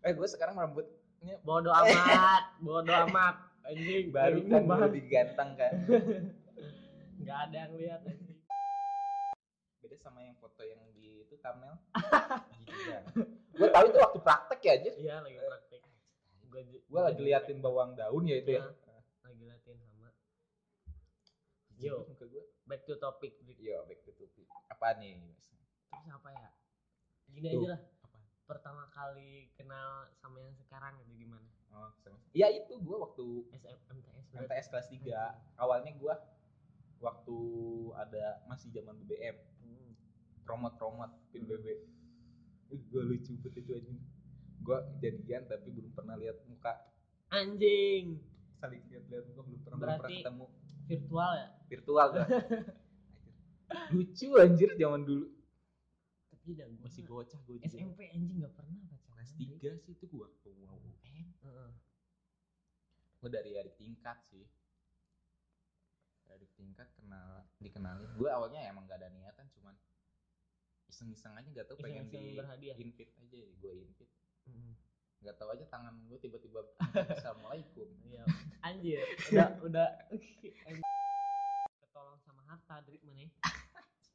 Eh 0.03 0.11
gue 0.19 0.27
sekarang 0.27 0.59
rambutnya 0.59 1.39
Bodoh 1.47 1.71
amat, 1.71 2.59
bodoh 2.59 2.91
amat. 3.07 3.39
Anjing 3.63 4.11
baru 4.11 4.43
kan 4.51 4.67
lebih 4.67 5.07
ganteng 5.07 5.55
kan. 5.55 5.71
Nggak 7.23 7.39
ada 7.47 7.57
yang 7.67 7.75
lihat 7.79 8.01
anjing. 8.03 8.35
Beda 9.79 9.95
sama 10.03 10.27
yang 10.27 10.35
foto 10.43 10.67
yang 10.67 10.83
di 10.99 11.23
itu 11.23 11.39
thumbnail. 11.39 11.79
Gue 13.55 13.69
tahu 13.71 13.85
itu 13.95 13.99
waktu 14.03 14.19
praktek 14.27 14.61
ya 14.67 14.73
aja. 14.75 14.91
Iya 14.99 15.15
lagi 15.23 15.39
praktek. 15.39 15.72
Gua, 16.53 16.61
Gue 16.63 17.01
lagi 17.03 17.23
liatin 17.23 17.59
bawang 17.59 17.97
daun 17.97 18.29
ya 18.29 18.37
itu 18.37 18.53
ya. 18.53 18.69
lagi 19.23 19.43
latihan 19.43 19.79
sama. 19.81 20.09
Yo. 21.75 22.05
Back 22.63 22.85
to 22.85 22.95
topic. 22.97 23.33
Yo 23.57 23.81
back 23.83 24.01
to 24.03 24.13
topic. 24.13 24.45
Apa 24.69 24.95
nih? 24.97 25.17
Terus 25.89 26.07
apa 26.11 26.29
ya? 26.31 26.49
Gini 27.27 27.49
Tuh. 27.49 27.65
aja 27.65 27.69
lah. 27.71 27.81
Apa? 28.03 28.19
Pertama 28.45 28.85
kali 28.89 29.49
kenal 29.55 29.89
sama 30.15 30.39
yang 30.39 30.53
sekarang 30.55 31.01
itu 31.01 31.13
gimana? 31.19 31.49
Oh, 31.73 31.89
sama. 31.97 32.21
Iya 32.31 32.53
itu 32.53 32.77
gue 32.77 32.97
waktu 32.99 33.25
SM, 33.51 33.77
MTS. 33.91 34.27
MTS 34.37 34.67
kelas 34.69 34.87
3 34.93 35.09
awalnya 35.57 35.89
gue 35.91 36.15
waktu 36.99 37.39
ada 37.97 38.45
masih 38.45 38.69
zaman 38.71 38.95
BBM 39.01 39.35
Hmm. 39.59 39.95
promot 40.43 40.75
promot 40.75 41.09
pin 41.31 41.43
BB 41.43 41.65
gue 42.69 43.03
lucu 43.03 43.33
banget 43.39 43.57
itu 43.59 43.73
aja 43.73 43.93
gue 44.73 44.81
jadian 45.03 45.43
tapi 45.45 45.69
belum 45.69 45.93
pernah 45.93 46.17
lihat 46.17 46.41
muka 46.43 46.73
Anjing. 47.29 48.17
saling 48.55 48.81
lihat 48.89 49.05
lihat 49.07 49.25
muka 49.27 49.43
belum 49.43 49.61
pernah 49.61 49.77
belum 49.77 49.85
pernah 49.85 49.97
Berarti- 50.01 50.21
ketemu 50.23 50.47
Virtual 50.83 51.31
ya? 51.33 51.49
virtual 51.69 52.07
gue 52.11 52.25
lucu 53.95 54.29
anjir 54.35 54.71
zaman 54.75 55.03
dulu 55.03 55.27
Tapi 56.29 56.49
dah 56.53 56.67
gua 56.67 56.81
masih 56.83 57.03
bocah 57.05 57.41
gue 57.43 57.57
juga 57.59 57.69
SMP 57.71 58.01
anjing 58.11 58.37
gak 58.39 58.53
pernah 58.53 58.81
pacaran. 58.83 59.15
kelas. 59.23 59.31
3 59.39 59.79
sih 59.79 59.93
itu 59.95 60.07
mau 60.11 60.27
UN 60.75 61.27
Heeh. 61.39 61.71
gue 63.15 63.31
dari 63.31 63.51
adik 63.55 63.77
tingkat 63.77 64.19
sih 64.27 64.45
adik 66.27 66.49
tingkat 66.53 66.89
kenal 66.93 67.45
dikenalin 67.59 68.09
gue 68.13 68.27
awalnya 68.27 68.65
emang 68.67 68.85
gak 68.85 68.97
ada 68.97 69.09
niatan 69.09 69.45
cuman 69.53 69.77
iseng-iseng 70.87 71.33
aja 71.33 71.49
gak 71.55 71.67
tau 71.67 71.77
pengen 71.79 72.05
di 72.07 72.37
berhadiah. 72.37 72.77
invite 72.77 73.13
aja 73.15 73.41
gue 73.55 73.73
invite. 73.79 74.13
Nggak 75.23 75.39
tahu 75.39 75.49
aja 75.51 75.65
tangan 75.69 75.95
gue 76.03 76.19
tiba-tiba 76.19 76.61
assalamualaikum 77.15 77.87
Iya. 78.05 78.23
Anjir, 78.61 79.03
udah 79.31 79.49
udah 79.63 79.89
anjing. 80.09 80.83
ketolong 81.81 82.19
sama 82.19 82.43
harta 82.45 82.83
Drik 82.83 83.03
mana? 83.03 83.31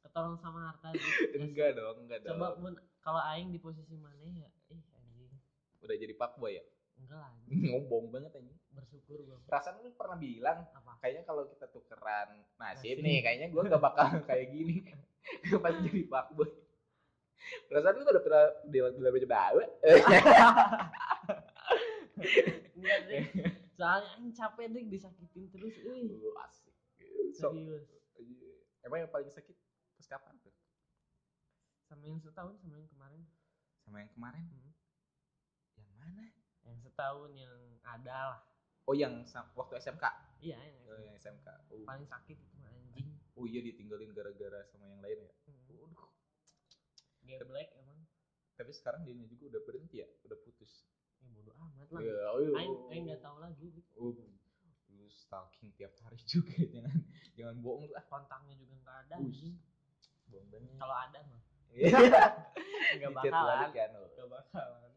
Ketolong 0.00 0.36
sama 0.36 0.68
harta 0.68 0.92
enggak 1.40 1.70
dong 1.74 2.04
enggak 2.04 2.18
Coba 2.22 2.52
dong 2.52 2.60
mun 2.62 2.74
kalau 2.98 3.20
aing 3.26 3.48
di 3.48 3.58
posisi 3.58 3.96
mana 3.96 4.20
ya? 4.20 4.48
Ih 4.68 4.82
anjing. 4.90 5.32
udah 5.80 5.96
jadi 5.96 6.12
pak 6.12 6.36
boy 6.36 6.52
ya 6.52 6.64
Enggak 6.98 7.18
lah, 7.18 7.30
anjing. 7.30 7.56
ngobong 7.72 8.04
banget 8.10 8.32
aja 8.34 8.54
bersyukur 8.70 9.18
gua. 9.24 9.38
perasaan 9.44 9.80
lu 9.80 9.90
pernah 9.92 10.14
bilang 10.14 10.68
Apa? 10.70 10.92
kayaknya 11.00 11.24
kalau 11.24 11.48
kita 11.48 11.66
tukeran 11.68 12.28
nasib 12.54 13.00
Nasib. 13.00 13.00
nih 13.00 13.16
kayaknya 13.22 13.46
gue 13.48 13.62
gak 13.64 13.80
bakal 13.80 14.06
kayak 14.22 14.52
gini 14.52 14.84
pas 15.56 15.72
jadi 15.78 16.04
pak 16.04 16.26
boy 16.32 16.52
perasaan 17.66 17.94
lu 17.94 18.04
udah 18.04 18.22
pernah 18.22 18.44
bilang 18.66 18.92
bilang 18.94 19.12
baca 19.12 19.28
bawa 19.28 19.62
Enggak. 22.18 22.98
Soalnya 23.74 24.10
aing 24.16 24.34
capek 24.34 24.66
Drik 24.68 24.86
disakitin 24.90 25.46
terus. 25.50 25.74
Lu 25.82 26.30
asik 26.42 26.74
so, 27.32 27.54
Serius. 27.54 27.86
emang 28.82 28.98
yang 29.00 29.10
paling 29.10 29.28
sakit 29.28 29.54
pas 29.94 30.06
kapan 30.08 30.34
tuh 30.40 30.54
Sama 31.84 32.04
yang 32.04 32.18
setahun 32.18 32.58
sama 32.58 32.74
yang 32.74 32.88
kemarin. 32.88 33.22
sama 33.84 33.96
yang 34.00 34.10
kemarin 34.12 34.44
Hmm. 34.44 34.72
yang 35.78 35.88
mana 35.94 36.24
Yang 36.62 36.78
setahun 36.84 37.30
yang 37.32 37.54
ada 37.80 38.16
lah. 38.34 38.40
oh 38.84 38.94
yang 38.94 39.22
waktu 39.54 39.74
SMK 39.78 40.04
Iya, 40.38 40.56
yang 40.56 40.76
oh, 40.86 40.98
yang 40.98 41.14
SMK 41.14 41.46
oh. 41.70 41.82
paling 41.84 42.04
sakit 42.04 42.34
itu 42.34 42.56
anjing. 42.60 43.08
oh 43.34 43.44
iya 43.44 43.60
ditinggalin 43.60 44.10
gara-gara 44.10 44.66
sama 44.66 44.86
yang 44.88 45.00
lain 45.00 45.18
ya. 45.20 45.32
Geblek 47.30 47.68
emang. 47.76 48.00
tapi 48.54 48.72
sekarang 48.72 49.04
dia 49.04 49.14
juga 49.14 49.44
udah 49.48 49.62
berhenti 49.62 50.00
ya 50.00 50.08
udah 50.22 50.38
putus 50.38 50.88
Ya 51.18 51.28
bodo 51.28 51.50
amat 51.52 51.88
lah. 51.88 52.00
Oh, 52.30 52.38
iya. 52.38 52.54
Aing 52.88 53.04
enggak 53.04 53.20
tahu 53.20 53.36
lagi. 53.38 53.68
Oh, 53.94 54.14
lu 54.88 55.06
stalking 55.06 55.70
tiap 55.72 55.92
hari 56.00 56.16
juga 56.32 56.56
jangan 56.64 56.96
jangan 57.34 57.56
bohong 57.58 57.84
lu 57.84 57.92
ah 57.92 58.04
kontaknya 58.04 58.54
juga 58.54 58.74
nggak 58.78 58.96
ada 59.04 59.16
bohong 60.26 60.46
banget 60.48 60.72
kalau 60.74 60.96
ada 60.96 61.18
mah 61.24 61.42
Iya. 61.68 61.92
nggak 62.96 63.10
Di 63.10 63.16
chat 63.20 63.28
bakalan 63.28 63.46
balik 63.54 63.70
kan 63.72 63.90
lu. 63.92 64.08
nggak 64.08 64.28
bakalan 64.28 64.90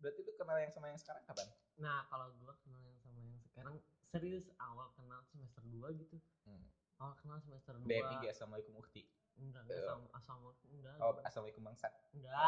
berarti 0.00 0.20
lu 0.20 0.32
kenal 0.34 0.56
yang 0.56 0.72
sama 0.72 0.86
yang 0.88 0.98
sekarang 0.98 1.22
kapan 1.22 1.48
nah 1.76 2.08
kalau 2.08 2.32
gua 2.36 2.56
kenal 2.58 2.80
yang 2.80 2.98
sama 2.98 3.20
yang 3.20 3.36
sekarang 3.44 3.74
serius 4.06 4.48
awal 4.58 4.88
kenal 4.94 5.20
semester 5.26 5.62
2 5.62 6.00
gitu 6.00 6.16
Hmm. 6.42 6.64
awal 6.98 7.14
kenal 7.16 7.38
semester 7.38 7.76
2 7.76 7.84
DM 7.84 8.08
IG 8.16 8.24
assalamualaikum 8.26 8.74
ukti 8.74 9.04
enggak 9.40 9.62
enggak 9.64 9.76
Iya. 9.76 9.86
sama 9.88 10.06
assalamualaikum 10.14 10.68
enggak 10.72 10.94
oh 11.00 11.14
assalamualaikum 11.22 11.64
bangsat 11.64 11.92
enggak 12.12 12.36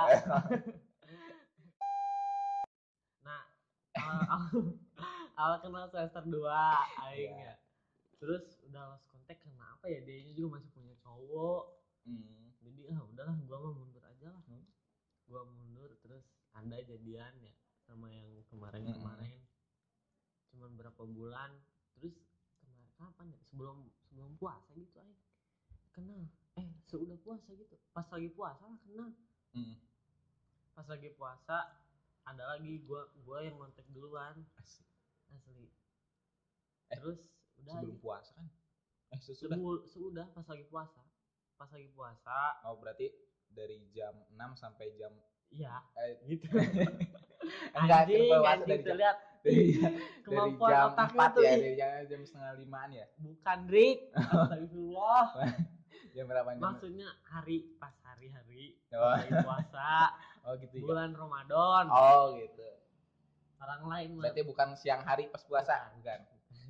nah 3.26 3.42
awal, 3.96 4.20
awal, 5.36 5.56
kenal 5.60 5.86
semester 5.88 6.22
2 6.24 7.08
aing 7.08 7.34
Iya. 7.34 7.48
ya 7.48 7.54
terus 8.18 8.58
udah 8.62 8.82
lost 8.88 9.06
kontak 9.08 9.38
kenapa 9.38 9.86
ya 9.86 10.00
dia 10.00 10.22
juga 10.30 10.56
masih 10.56 10.70
punya 10.70 10.94
cowok 10.96 11.64
hmm. 12.06 12.54
jadi 12.60 12.80
ah 12.94 13.02
udahlah 13.02 13.36
gua 13.42 13.56
mah 13.60 13.72
mundur 13.74 14.02
aja 14.02 14.30
lah 14.30 14.42
Hmm. 14.46 14.64
gua 15.26 15.42
mundur 15.44 15.90
terus 16.00 16.24
anda 16.52 16.78
jadian 16.78 17.32
ya 17.40 17.52
sama 17.82 18.06
yang 18.08 18.28
kemarin 18.46 18.84
Mm-mm. 18.84 18.94
kemarin 18.94 19.40
cuman 20.52 20.70
berapa 20.76 21.02
bulan 21.02 21.50
terus 21.96 22.14
kemarin 22.60 22.88
kapan 22.94 23.26
ya 23.32 23.40
sebelum 23.42 23.90
sebelum 24.06 24.36
puasa 24.36 24.70
gitu 24.76 24.96
aja 24.96 25.16
kenal 25.90 26.28
sudah 26.94 27.18
puasa 27.18 27.48
gitu 27.50 27.74
pas 27.90 28.06
lagi 28.06 28.28
puasa 28.30 28.62
lah 28.62 28.78
kenal 28.80 29.10
Hmm. 29.52 29.76
pas 30.72 30.86
lagi 30.86 31.08
puasa 31.10 31.56
ada 32.22 32.44
lagi 32.48 32.80
gua 32.80 33.04
gua 33.18 33.40
yang 33.40 33.56
kontak 33.56 33.84
duluan 33.88 34.44
Asik. 34.54 34.88
asli 35.28 35.68
Eh, 36.88 36.96
terus 36.96 37.20
udah 37.56 37.72
sebelum 37.74 37.94
aja. 37.94 38.00
puasa 38.00 38.32
kan 38.34 38.48
Eh, 39.08 39.18
sesudah. 39.18 39.54
Sebu- 39.54 39.84
Sudah 39.84 40.24
pas 40.26 40.46
lagi 40.46 40.64
puasa. 40.64 41.00
Pas 41.54 41.68
lagi 41.68 41.88
puasa, 41.90 42.38
Oh, 42.62 42.76
berarti 42.76 43.12
dari 43.46 43.84
jam 43.90 44.16
6 44.30 44.52
sampai 44.54 44.88
jam 44.94 45.12
iya 45.50 45.84
eh, 45.94 46.16
gitu. 46.26 46.48
enggak 47.76 48.00
anjing, 48.02 48.24
puasa 48.30 48.56
dari 48.62 48.80
jam 48.82 48.96
lihat 48.96 49.16
dari, 49.38 49.64
dari 50.24 50.50
jam 50.56 50.88
otaknya 50.88 51.28
4 51.28 51.28
tuh. 51.30 51.42
ya, 51.42 51.52
dari 51.54 51.74
jam, 51.74 51.90
jam 52.06 52.20
setengah 52.22 52.52
limaan 52.56 52.90
ya. 52.90 53.06
Bukan 53.18 53.58
Rick. 53.68 53.98
Astagfirullah. 54.16 55.24
Jam 56.12 56.28
berapa 56.28 56.52
jam? 56.52 56.60
Maksudnya 56.60 57.08
hari 57.24 57.72
pas 57.80 57.96
hari-hari 58.04 58.76
Oh, 58.92 59.16
puasa, 59.40 60.12
oh 60.44 60.52
gitu 60.60 60.76
ya. 60.76 60.84
bulan 60.84 61.10
Ramadan. 61.16 61.84
Oh, 61.88 62.36
gitu. 62.36 62.68
Orang 63.56 63.88
lain. 63.88 64.20
Berarti 64.20 64.44
bukan 64.44 64.76
siang 64.76 65.00
hari 65.02 65.32
pas 65.32 65.40
puasa, 65.42 65.88
bukan. 65.96 66.20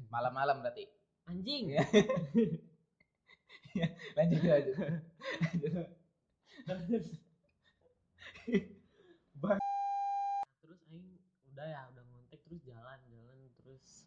Malam-malam 0.08 0.62
berarti. 0.62 0.86
Anjing. 1.26 1.74
Iya. 1.74 1.82
Lanjut 4.16 4.40
lanjut. 4.44 4.76
terus 6.62 7.06
terus 10.62 10.80
aing 10.92 11.18
udah 11.50 11.66
ya 11.66 11.80
udah 11.90 12.04
ngontek 12.06 12.40
terus 12.46 12.60
jalan 12.62 13.00
jalan 13.08 13.38
terus 13.58 14.06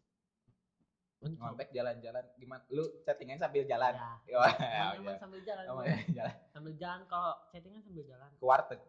Ngontek 1.27 1.69
jalan-jalan 1.71 2.25
gimana? 2.35 2.61
Lu 2.69 2.83
chattingan 3.01 3.37
sambil 3.37 3.63
jalan. 3.63 3.93
ya 4.25 4.37
emang, 4.93 5.01
ya. 5.03 5.17
sambil 5.17 5.41
jalan 5.41 5.63
Oh, 5.67 5.81
ya, 5.81 5.97
jalan 6.13 6.35
sambil 6.49 6.73
jalan 6.75 7.01
kalau 7.05 7.33
chattingan 7.49 7.81
sambil 7.81 8.05
jalan 8.05 8.29
ke 8.31 8.43
warteg. 8.43 8.81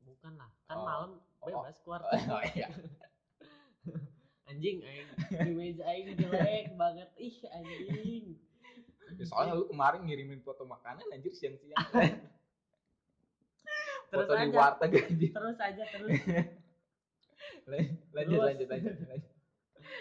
bukan 0.00 0.32
lah 0.34 0.50
kan 0.64 0.74
Oh. 0.74 0.84
malam 0.84 1.10
Oh. 1.38 1.48
bebas 1.48 1.76
keluar 1.80 2.00
Oh 2.32 2.42
iya. 2.50 2.68
anjing 4.48 4.82
aing 4.82 5.08
di 5.40 5.52
meja 5.52 5.82
aing 5.86 6.08
jelek 6.14 6.74
banget 6.74 7.08
ih 7.16 7.36
anjing 7.48 8.24
Ya, 9.10 9.26
soalnya 9.26 9.54
lu 9.54 9.66
kemarin 9.66 10.04
ngirimin 10.04 10.38
foto 10.38 10.62
makanan 10.62 11.02
anjir 11.08 11.30
siang-siang. 11.30 11.74
Terus 14.06 14.22
foto 14.22 14.32
di 14.32 14.42
aja. 14.44 14.54
warteg 14.56 14.90
anjir. 15.00 15.30
terus 15.30 15.58
aja 15.58 15.82
terus 15.84 16.14
Lanjut 17.66 17.98
Terus. 18.06 18.42
lanjut 18.42 18.68
lanjut 18.68 18.94
lanjut. 19.06 19.30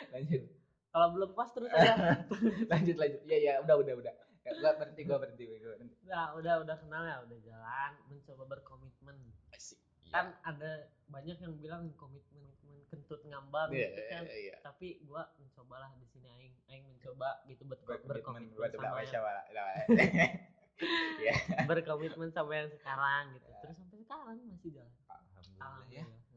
Lanjut. 0.09 0.43
Kalau 0.89 1.07
belum 1.13 1.29
puas 1.31 1.49
terus 1.51 1.69
aja 1.69 1.93
Lanjut 2.71 2.95
lanjut. 2.95 3.21
Iya 3.23 3.37
iya 3.37 3.53
udah 3.61 3.75
udah 3.77 3.93
udah. 3.95 4.13
Ya, 4.41 4.51
gua 4.57 4.71
berhenti 4.75 5.01
gua 5.03 5.17
berhenti 5.17 5.43
gua 5.45 5.57
berhenti. 5.75 5.95
udah 6.01 6.23
udah 6.35 6.53
udah 6.63 6.75
kenal 6.79 7.03
ya 7.03 7.17
udah 7.21 7.37
jalan 7.39 7.91
mencoba 8.07 8.43
berkomitmen 8.47 9.17
Asik. 9.53 9.77
kan 10.09 10.33
ada 10.41 10.71
banyak 11.05 11.37
yang 11.37 11.53
bilang 11.55 11.93
komitmen 11.93 12.41
komitmen 12.57 12.81
kentut 12.89 13.21
ngambang 13.23 13.69
Iya 13.69 13.87
gitu 13.87 14.01
kan 14.09 14.23
iya 14.25 14.37
iya. 14.41 14.55
tapi 14.65 14.97
gua 15.05 15.29
mencobalah 15.37 15.93
di 15.95 16.07
sini 16.07 16.25
aing 16.31 16.55
aing 16.65 16.85
mencoba 16.87 17.45
gitu 17.45 17.61
ber 17.63 17.77
Berkomitmen 18.01 18.57
buat 18.57 18.73
sama 18.73 19.05
yang, 19.05 19.13
Iya. 21.21 21.35
berkomitmen 21.67 22.29
sama 22.31 22.51
yang 22.55 22.69
sekarang 22.71 23.35
gitu 23.35 23.45
Ya. 23.45 23.59
terus 23.61 23.75
sampai 23.77 23.97
sekarang 23.99 24.25
masih 24.47 24.71
jalan 24.71 24.93
Alhamdulillah 25.59 25.93
ya. 25.93 26.01
alhamdulillah 26.01 26.07
Hmm. 26.09 26.28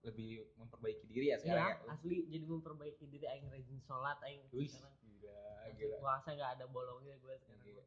Ya. 0.00 0.08
Lebih 0.08 0.28
memperbaiki 0.56 1.04
diri 1.06 1.28
ya 1.28 1.36
sekarang 1.36 1.70
iya 1.70 1.76
ya. 1.76 1.92
asli 1.92 2.24
jadi 2.26 2.44
memperbaiki 2.46 3.04
diri 3.04 3.26
aing 3.26 3.46
rajin 3.46 3.78
sholat 3.80 4.16
aing 4.24 4.40
Wih, 4.48 4.64
sekarang 4.64 4.96
gila, 4.98 5.44
gila. 5.76 5.96
puasa 6.00 6.28
nggak 6.32 6.50
ada 6.56 6.64
bolongnya 6.66 7.14
gue 7.16 7.34
sekarang 7.36 7.60
Gila. 7.60 7.84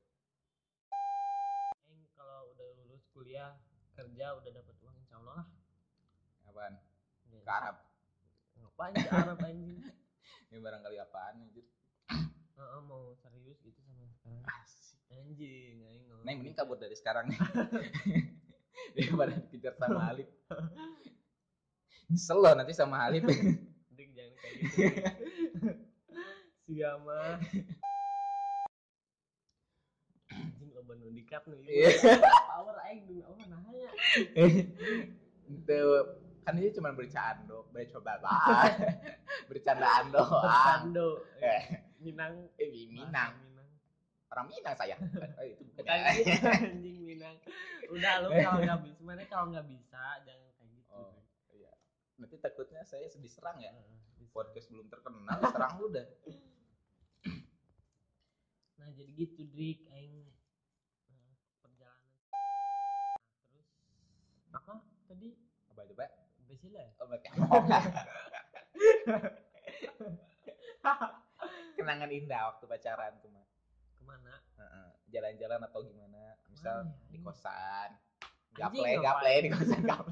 aing 1.89 2.05
kalau 2.13 2.53
udah 2.53 2.67
lulus 2.77 3.01
kuliah 3.09 3.57
kerja 3.91 4.25
udah 4.31 4.51
dapat 4.51 4.75
uang 4.79 4.95
insya 4.95 5.17
Allah 5.17 5.41
lah 5.41 5.47
Apaan? 6.43 6.73
Ya, 7.25 7.39
Ke 7.41 7.49
Arab. 7.51 7.75
ngapain 8.53 8.93
ke 8.93 9.09
Arab 9.09 9.37
anjing 9.47 9.81
Ini 10.47 10.57
barangkali 10.59 10.97
apaan 10.99 11.35
anjir. 11.41 11.65
Heeh, 12.53 12.81
mau 12.85 13.17
serius 13.17 13.57
gitu 13.59 13.81
sama 13.81 14.05
sekarang 14.13 14.45
Asik. 14.53 15.01
anjing 15.09 15.81
aing. 15.81 16.05
Nah, 16.05 16.21
mending 16.29 16.53
kabur 16.53 16.77
dari 16.77 16.93
sekarang 16.93 17.25
nih. 17.25 17.41
Daripada 18.95 19.33
dikejar 19.41 19.73
sama 19.73 20.13
Alif. 20.13 20.29
Nyesel 22.13 22.37
loh 22.37 22.53
nanti 22.53 22.77
sama 22.77 23.09
Alif. 23.09 23.25
Dik 23.97 24.09
jangan 24.13 24.33
kayak 24.37 24.53
gitu. 24.61 25.69
Siapa? 26.69 27.17
Anjing 30.29 30.69
lo 30.77 30.81
banu 30.85 31.09
dikat 31.09 31.41
nih. 31.49 31.57
Iya. 31.65 31.89
Power 32.21 32.77
aing 32.85 33.09
dulu 33.09 33.25
oh 33.25 33.35
nahanya. 33.49 33.91
Itu 35.49 35.81
kan 36.43 36.59
ini 36.59 36.69
cuma 36.75 36.93
bercanda, 36.93 37.65
coba 37.65 38.11
bah. 38.21 38.69
Bercandaan 39.49 40.13
doang. 40.13 40.43
Bercando. 40.43 41.09
Eh. 41.41 41.63
Minang. 41.97 42.45
Eh, 42.61 42.69
Minang. 42.93 43.33
Minang. 43.41 43.69
Orang 44.29 44.45
Minang 44.51 44.75
saya. 44.77 44.99
Eh, 45.41 45.55
itu 45.55 45.63
bukan. 45.65 45.97
Ya. 45.97 46.37
anjing 46.61 46.97
Minang. 47.01 47.35
Udah 47.89 48.13
lu 48.21 48.27
kalau 48.29 48.59
nggak 48.59 48.79
bisa, 48.85 49.01
mana 49.01 49.23
kalau 49.25 49.45
nggak 49.49 49.67
bisa 49.71 50.03
jangan 50.27 50.49
kayak 50.59 50.69
gitu. 50.75 50.91
Oh, 50.93 51.15
iya. 51.55 51.71
Nanti 52.17 52.37
takutnya 52.37 52.85
saya 52.85 53.09
diserang 53.17 53.57
ya. 53.57 53.73
Heeh, 53.73 53.97
bisa. 54.21 54.29
Podcast 54.33 54.69
belum 54.69 54.87
terkenal, 54.89 55.39
serang 55.49 55.81
lu 55.81 55.89
dah. 55.89 56.05
Nah 58.83 58.91
jadi 58.99 59.15
gitu 59.15 59.47
Drik 59.47 59.87
aing 59.95 60.27
eh, 61.07 61.31
perjalanan 61.63 62.19
terus 63.47 63.63
apa 64.51 64.83
tadi 65.07 65.39
Apa 65.71 65.87
coba? 65.87 66.03
Basila 66.43 66.83
ya? 66.83 66.91
Oh, 66.99 67.07
Kenangan 71.79 72.11
indah 72.11 72.51
waktu 72.51 72.65
pacaran 72.67 73.15
tuh, 73.23 73.31
Mak. 73.31 73.47
ke 73.95 74.03
mana? 74.03 74.35
Jalan-jalan 75.07 75.63
atau 75.63 75.79
gimana? 75.87 76.35
Misal 76.51 76.83
ya, 76.83 76.91
di 77.07 77.23
kosan. 77.23 77.95
Gaple, 78.53 78.99
gaple 78.99 79.33
di 79.47 79.49
kosan 79.55 79.79
gaple. 79.87 80.11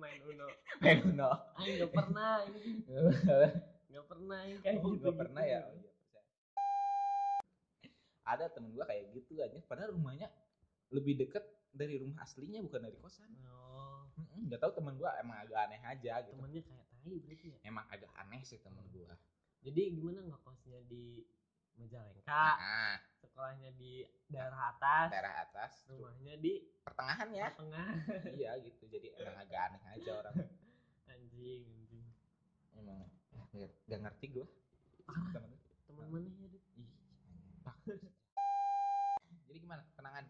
Main 0.00 0.20
Uno. 0.24 0.46
Main 0.82 0.98
Uno. 1.04 1.30
Aing 1.60 1.76
gak 1.78 1.92
pernah 1.92 2.28
anjing. 2.42 2.76
Gak 3.90 4.06
pernah 4.08 4.36
aing 4.40 4.58
kayak 4.64 4.80
Oh, 4.80 4.90
gitu. 4.90 5.02
nggak 5.02 5.16
pernah 5.18 5.42
ya? 5.44 5.60
Oh, 5.60 5.74
iya, 5.76 5.90
percaya. 5.92 6.22
Ada 8.24 8.44
temen 8.48 8.70
gua 8.72 8.84
kayak 8.86 9.04
gitu 9.12 9.32
aja. 9.38 9.58
Padahal 9.66 9.92
rumahnya 9.92 10.30
lebih 10.90 11.18
deket 11.18 11.42
dari 11.70 11.98
rumah 11.98 12.22
aslinya 12.22 12.62
bukan 12.62 12.80
dari 12.82 12.96
kosan. 12.98 13.30
Oh, 13.46 14.06
Nggak 14.40 14.58
tahu 14.58 14.72
temen 14.78 14.94
gua 14.96 15.14
emang 15.18 15.38
agak 15.38 15.58
aneh 15.68 15.80
aja 15.84 16.22
gitu. 16.22 16.34
temennya 16.34 16.62
kayak 16.64 16.84
tai 16.90 17.16
berarti 17.20 17.46
ya. 17.50 17.58
Emang 17.66 17.86
agak 17.90 18.10
aneh 18.16 18.42
sih 18.42 18.58
temen 18.58 18.82
gua. 18.90 19.14
Jadi 19.60 19.82
gimana 19.92 20.24
ngekosnya 20.24 20.80
di 20.88 21.20
Majalengka, 21.78 22.46
Nah, 22.60 22.96
sekolahnya 23.20 23.70
di 23.74 24.04
daerah 24.26 24.74
atas, 24.74 25.08
daerah 25.10 25.34
atas, 25.42 25.72
rumahnya 25.88 26.34
di 26.36 26.66
pertengahan 26.82 27.28
ya. 27.32 27.48
tengah. 27.56 27.88
iya 28.38 28.52
gitu. 28.60 28.84
Jadi 28.86 29.14
emang 29.16 29.36
agak 29.38 29.60
aneh 29.70 29.82
aja 29.96 30.10
orang. 30.20 30.34
Anjing, 31.08 31.62
anjing. 31.66 32.04
Emang 32.76 33.00
ya, 33.52 33.68
nggak 33.88 34.00
ngerti 34.06 34.26
gua. 34.30 34.46
Parah. 35.08 35.30
Temen. 35.34 35.50
Temen 35.88 36.06
mana 36.10 36.28
ya? 36.28 36.48
Ih. 36.78 36.90
Jadi 39.48 39.58
gimana 39.58 39.82
kenangan? 39.96 40.24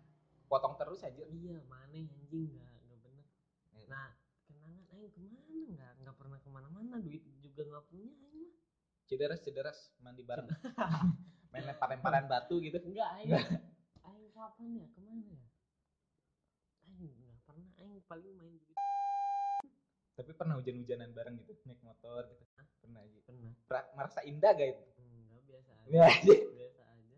Potong 0.46 0.74
terus 0.79 1.00
aja. 1.03 1.22
Iya, 1.26 1.61
mana 1.66 1.94
anjing 1.94 2.50
nggak 2.57 2.72
nggak 2.88 2.98
bener. 3.05 3.26
Eh. 3.74 3.87
Nah, 3.90 4.09
kenangan 4.46 4.83
aing 4.94 5.11
ke 5.11 5.20
mana 5.20 5.38
nggak 5.70 5.92
nggak 6.03 6.16
pernah 6.16 6.38
ke 6.40 6.48
mana-mana 6.50 6.96
duit 6.98 7.22
juga 7.42 7.62
nggak 7.66 7.85
punya 7.90 8.11
aing 8.11 8.50
mah. 8.55 8.69
Cederas 9.11 9.42
cederas 9.42 9.79
mandi 9.99 10.23
bareng. 10.23 10.46
Main 11.51 11.66
lempar-lemparan 11.66 12.25
batu 12.33 12.62
gitu. 12.62 12.79
Enggak 12.79 13.11
aing. 13.18 13.35
aing 14.07 14.31
kapan 14.31 14.79
ya 14.79 14.87
ke 14.87 15.01
mana 15.03 15.27
ya? 15.27 15.42
Aing 16.87 17.11
nggak 17.18 17.38
pernah 17.42 17.68
aing 17.83 17.99
paling 18.07 18.31
main 18.38 18.55
duit 18.55 18.79
Tapi 20.14 20.31
pernah 20.37 20.61
hujan-hujanan 20.62 21.11
bareng 21.11 21.42
gitu, 21.42 21.59
naik 21.66 21.83
motor 21.83 22.23
gitu. 22.31 22.44
Pernah 22.79 23.03
gitu. 23.09 23.18
pernah. 23.27 23.51
Pra- 23.66 23.90
merasa 23.99 24.20
indah 24.23 24.53
gak 24.55 24.68
itu? 24.79 24.85
Enggak 25.03 25.42
biasa 25.49 25.70
aja. 25.75 26.03
Biasa 26.55 26.83
aja. 26.87 27.16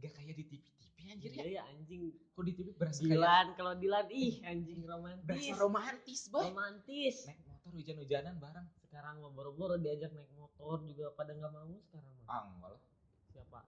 Gak 0.00 0.12
kayak 0.16 0.34
di 0.40 0.44
TV-TV 0.46 0.98
anjir 1.06 1.30
Iya 1.36 1.42
ya. 1.42 1.52
ya 1.52 1.62
anjing. 1.68 2.02
Kok 2.32 2.44
di 2.46 2.52
TV 2.54 2.68
berasa 2.78 3.00
kayak 3.02 3.12
Dilan 3.12 3.46
kalau 3.58 3.72
Dilan 3.76 4.06
ih 4.08 4.34
anjing 4.40 4.80
romantis. 4.86 5.26
berasa 5.26 5.52
romantis, 5.58 6.20
boy. 6.32 6.48
romantis. 6.48 7.16
Naik 7.28 7.40
motor 7.66 7.82
hujan-hujanan 7.82 8.38
bareng. 8.38 8.66
Sekarang 8.78 9.18
mau 9.18 9.34
boro-boro 9.34 9.74
diajak 9.74 10.14
naik 10.14 10.30
motor 10.38 10.86
juga 10.86 11.10
pada 11.18 11.34
nggak 11.34 11.50
mau 11.50 11.66
sekarang 11.82 12.14
mah. 12.14 12.26
Ah, 12.30 12.46
lah. 12.62 12.78
Siapa? 13.34 13.60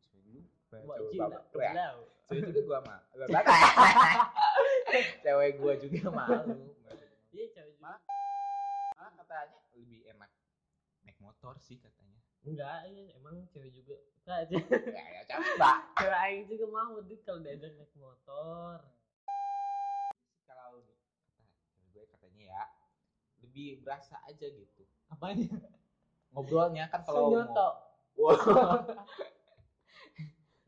Cewek 0.00 0.24
dulu. 0.24 0.40
Cewek 0.72 1.12
bapak. 1.20 1.40
Ya, 1.60 1.92
cewek 2.32 2.48
juga 2.48 2.60
gua 2.64 2.78
mah. 2.80 2.98
Cewek 5.24 5.50
gua 5.60 5.72
juga 5.76 6.00
malu. 6.08 6.72
Iya 7.28 7.44
cewek 7.52 7.76
juga. 7.76 8.00
Malah 8.96 9.12
katanya 9.20 9.60
lebih 9.76 10.00
enak 10.08 10.30
naik 11.04 11.18
motor 11.20 11.52
sih 11.60 11.76
katanya. 11.76 12.16
Enggak, 12.48 12.88
iya 12.88 13.12
emang 13.20 13.44
cewek 13.52 13.68
juga. 13.76 14.00
Enggak, 14.24 14.48
cewek 14.48 14.96
Ya, 14.96 15.04
ya 15.12 15.22
coba. 15.28 15.70
cewek 16.00 16.20
aing 16.24 16.48
juga 16.48 16.64
mau 16.72 16.96
dik 17.04 17.20
kalau 17.28 17.44
diajak 17.44 17.76
naik 17.76 17.92
motor. 18.00 18.80
Kalau 20.48 20.80
di 20.80 20.96
kata 20.96 21.20
cewek 21.68 21.84
gue 21.92 22.04
katanya 22.16 22.42
ya 22.48 22.64
lebih 23.52 23.84
berasa 23.84 24.16
aja 24.24 24.48
gitu. 24.48 24.80
Apanya? 25.12 25.44
Ngobrolnya 26.32 26.88
kan 26.88 27.04
kalau 27.04 27.28
Sunyoto. 27.28 27.68
Wow. 28.16 28.32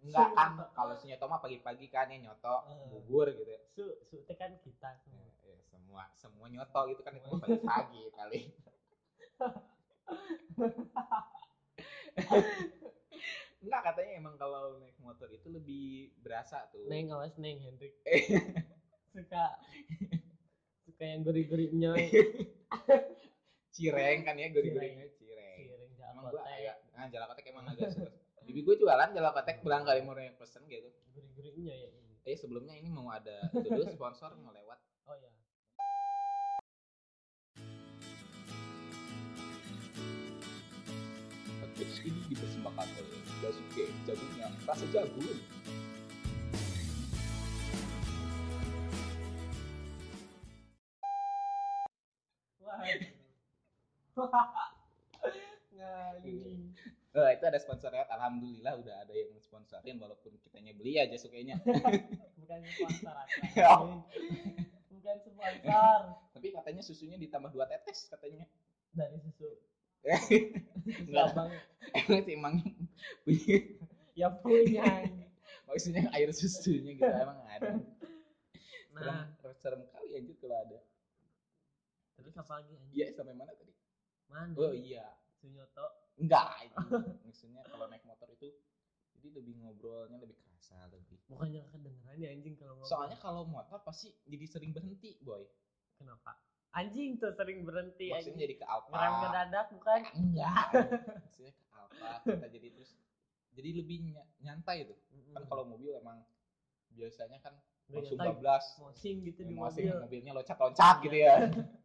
enggak 0.04 0.28
kan 0.36 0.68
kalau 0.76 0.92
si 1.00 1.08
nyoto 1.08 1.24
mah 1.32 1.40
pagi-pagi 1.40 1.88
kan 1.88 2.12
ya 2.12 2.20
nyoto 2.28 2.60
bubur 2.92 3.24
gitu 3.32 3.48
ya. 3.48 3.56
su 3.72 3.88
su 4.04 4.20
kan 4.36 4.52
kita 4.60 4.92
Ya, 4.92 5.00
semua. 5.00 5.24
ya, 5.48 5.56
semua 5.64 6.04
semua 6.12 6.44
nyoto 6.52 6.80
gitu 6.92 7.00
kan 7.00 7.16
itu 7.16 7.24
pagi-pagi 7.40 8.12
kali 8.12 8.40
enggak 13.64 13.80
katanya 13.80 14.12
emang 14.20 14.36
kalau 14.36 14.76
naik 14.76 14.92
motor 15.00 15.32
itu 15.32 15.48
lebih 15.48 16.12
berasa 16.20 16.68
tuh 16.68 16.84
neng 16.84 17.08
awas 17.08 17.32
neng 17.40 17.64
Hendrik 17.64 17.96
suka 19.08 19.56
suka 20.94 21.10
yang 21.10 21.26
gurih-gurih 21.26 21.74
nyoy 21.74 22.06
cireng 23.74 24.22
kan 24.22 24.38
ya 24.38 24.46
gurih-gurihnya 24.54 25.10
cireng. 25.18 25.58
Piring 25.58 25.92
emang 25.98 26.30
jakotek. 26.30 26.46
agak 26.46 26.76
nah 26.94 27.06
jalakotek 27.10 27.44
emang 27.50 27.66
agak 27.66 27.90
suka 27.90 28.10
bibi 28.46 28.62
gue 28.62 28.76
jualan 28.78 29.10
jalakotek 29.10 29.66
berangkali 29.66 30.06
mau 30.06 30.14
yang 30.14 30.38
pesen 30.38 30.62
gitu. 30.70 30.86
Gurih-gurih 31.18 31.52
nyoy 31.58 31.78
ya 31.82 31.88
ini. 31.90 32.14
Eh 32.22 32.38
sebelumnya 32.38 32.78
ini 32.78 32.86
mau 32.94 33.10
ada 33.10 33.50
itu 33.50 33.66
dulu 33.66 33.90
sponsor 33.90 34.38
mau 34.38 34.54
lewat. 34.54 34.78
Oh 35.10 35.18
ya 35.18 35.34
podcast 41.74 42.06
ini 42.06 42.22
dipersembahkan 42.30 42.86
oleh 42.86 43.20
Daisuke 43.42 43.84
jagungnya 44.06 44.46
rasa 44.62 44.86
jagung 44.94 45.26
Eh, 57.14 57.30
itu 57.38 57.44
ada 57.46 57.58
sponsor 57.62 57.94
lewat 57.94 58.10
alhamdulillah 58.10 58.74
udah 58.78 59.06
ada 59.06 59.14
yang 59.14 59.30
sponsorin 59.38 60.02
walaupun 60.02 60.34
kitanya 60.42 60.74
beli 60.74 60.98
aja 60.98 61.14
sukanya 61.14 61.62
bukan 62.42 62.58
sponsor 62.74 63.14
aku 63.14 64.02
bukan 64.90 65.16
sponsor. 65.22 66.00
Tapi 66.34 66.46
katanya 66.50 66.82
susunya 66.82 67.20
ditambah 67.20 67.52
dua 67.52 67.68
tetes 67.68 68.08
katanya. 68.08 68.48
Dari 68.96 69.20
susu. 69.20 69.46
Enggak. 71.06 71.32
Sabang. 71.36 71.50
Emang 71.92 72.20
sih 72.24 72.34
emang 72.34 72.54
punya. 73.22 73.58
Ya 74.14 74.28
punya 74.30 74.86
maksudnya 75.68 76.06
air 76.14 76.30
susunya 76.32 76.96
gitu 76.96 77.04
emang 77.24 77.38
ada. 77.50 77.78
Serem, 78.94 79.26
nah. 79.26 79.54
serem 79.58 79.82
kali 79.90 80.08
anjir 80.18 80.34
kalau 80.38 80.56
ada. 80.56 80.78
Terus 82.16 82.34
apa 82.38 82.62
lagi 82.62 82.70
anjing? 82.74 82.90
Iya 82.94 83.06
sampai 83.12 83.34
mana 83.34 83.52
tadi 83.54 83.74
mana 84.28 84.54
oh 84.56 84.72
iya. 84.72 85.06
Sunyoto. 85.38 85.84
Enggak 86.16 86.50
itu. 86.64 86.76
Maksudnya 87.26 87.62
kalau 87.66 87.90
naik 87.90 88.06
motor 88.06 88.30
itu 88.30 88.48
jadi 89.18 89.28
lebih 89.40 89.54
ngobrolnya 89.60 90.16
lebih 90.20 90.36
kerasa 90.40 90.88
lebih. 90.88 91.18
Bukannya 91.28 91.66
kedengeran 91.68 92.16
ya 92.16 92.28
anjing 92.32 92.54
kalau 92.56 92.74
ngobrol. 92.78 92.90
Soalnya 92.90 93.18
kalau 93.20 93.42
motor 93.44 93.78
pasti 93.82 94.14
jadi 94.24 94.46
sering 94.46 94.70
berhenti 94.72 95.18
boy. 95.20 95.42
Kenapa? 95.98 96.38
Anjing 96.74 97.22
tuh 97.22 97.30
sering 97.34 97.62
berhenti 97.62 98.10
maksudnya 98.10 98.34
anjing. 98.34 98.42
jadi 98.42 98.54
ke 98.58 98.66
Alfa 98.66 98.90
ngerem 98.90 99.14
ngedadak 99.22 99.66
bukan? 99.70 100.00
Enggak 100.18 100.66
maksudnya 101.22 101.52
ke 101.54 101.64
Alfa 101.70 102.10
kita 102.26 102.46
jadi 102.50 102.68
terus 102.74 102.90
jadi 103.54 103.70
lebih 103.78 103.96
ny- 104.10 104.28
nyantai 104.42 104.90
tuh. 104.90 104.98
Kan 105.34 105.46
kalau 105.46 105.64
mobil 105.70 105.94
emang 105.94 106.18
biasanya 106.94 107.38
kan 107.38 107.54
langsung 107.90 108.18
bablas. 108.18 108.64
Mosing 108.80 109.22
gitu 109.22 109.46
di 109.46 109.54
mobil. 109.54 109.94
mobilnya 110.02 110.32
loncat-loncat 110.34 110.96
gitu 111.04 111.16
ya 111.20 111.34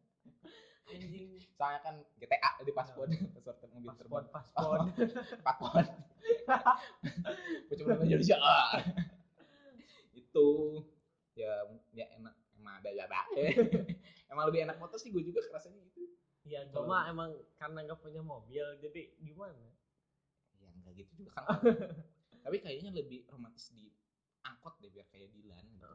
soalnya 1.60 1.84
kan 1.84 1.96
GTA 2.16 2.64
di 2.64 2.72
paspor 2.72 3.12
paspor 3.36 3.68
mobil 3.76 3.92
paspor 3.92 3.96
terbang. 4.00 4.24
Paspor 4.32 4.80
paspor 5.44 5.84
Bocah 7.68 7.84
Indonesia. 8.00 8.40
Ah. 8.40 8.80
itu. 10.24 10.48
Ya 11.36 11.68
ya 11.92 12.08
enak 12.16 12.32
emang 12.56 12.74
ada 12.80 12.90
ya 12.96 13.04
emang 14.32 14.48
lebih 14.48 14.64
enak 14.64 14.80
motor 14.80 14.96
sih 14.96 15.12
gue 15.12 15.20
juga 15.20 15.44
rasanya 15.52 15.84
gitu. 15.84 16.08
Iya, 16.48 16.64
Kalau- 16.72 16.88
mah 16.88 17.12
emang 17.12 17.36
karena 17.60 17.84
gak 17.84 18.00
punya 18.00 18.24
mobil, 18.24 18.64
jadi 18.80 19.12
gimana? 19.20 19.68
ya 20.60 20.68
enggak 20.76 20.94
gitu 21.04 21.12
juga 21.24 21.36
kan. 21.40 21.44
Tapi 22.48 22.58
kayaknya 22.64 22.92
lebih 22.96 23.28
romantis 23.28 23.72
di 23.72 23.92
angkot 24.48 24.80
deh 24.80 24.92
biar 24.92 25.08
kayak 25.12 25.32
Dilan 25.36 25.64
gitu. 25.76 25.88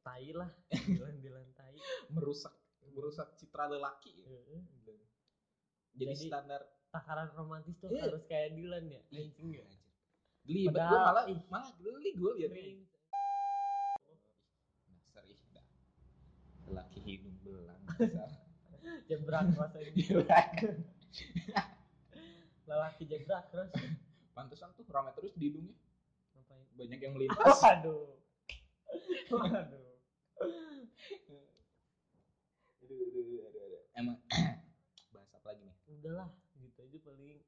Tai 0.00 0.26
lah, 0.32 0.50
dilan-dilan 0.70 1.46
tai. 1.54 1.76
merusak 2.10 2.54
merusak 2.90 3.34
citra 3.34 3.66
lelaki 3.66 4.12
Heeh. 4.20 4.60
jadi, 5.94 6.12
Jadi- 6.12 6.26
standar 6.26 6.60
Takaran 6.90 7.30
romantis 7.32 7.78
tuh 7.78 7.86
Iya. 7.86 8.02
harus 8.04 8.26
kayak 8.26 8.50
Dilan 8.52 8.82
ya, 8.84 8.98
Ih, 9.10 9.22
anjing 9.24 9.50
ya. 9.54 9.66
geli 10.42 10.66
gue 10.66 10.74
malah 10.74 11.24
ih. 11.24 11.38
malah 11.46 11.70
geli 11.76 12.10
gue 12.12 12.30
liatnya 12.34 12.58
Kering. 12.58 12.80
dasar 14.88 15.22
ih 15.24 15.38
dah 15.50 15.62
lelaki 16.66 16.98
hidung 17.00 17.36
belang. 17.40 17.78
Jebrak 19.06 19.54
cross 19.54 19.70
ini. 19.78 20.02
Lelaki 22.66 23.02
jebrak 23.04 23.50
cross. 23.50 23.70
pantesan 24.30 24.70
tuh 24.72 24.86
rame 24.88 25.10
terus 25.12 25.30
di 25.32 25.46
hidungnya 25.46 25.74
Ngapain? 26.32 26.64
banyak 26.74 26.98
yang 26.98 27.12
melintas 27.12 27.58
Waduh. 27.60 28.14
Waduh. 29.28 29.86
Aduh, 30.40 30.79
aduh, 32.90 33.06
aduh, 33.06 33.38
aduh, 33.46 33.62
aduh. 33.62 33.82
emang 33.94 34.16
bahas 35.14 35.30
apa 35.32 35.46
lagi 35.48 35.62
nih 35.62 35.76
Udahlah, 35.90 36.28
gitu 36.56 36.78
aja 36.80 36.98
paling. 37.00 37.38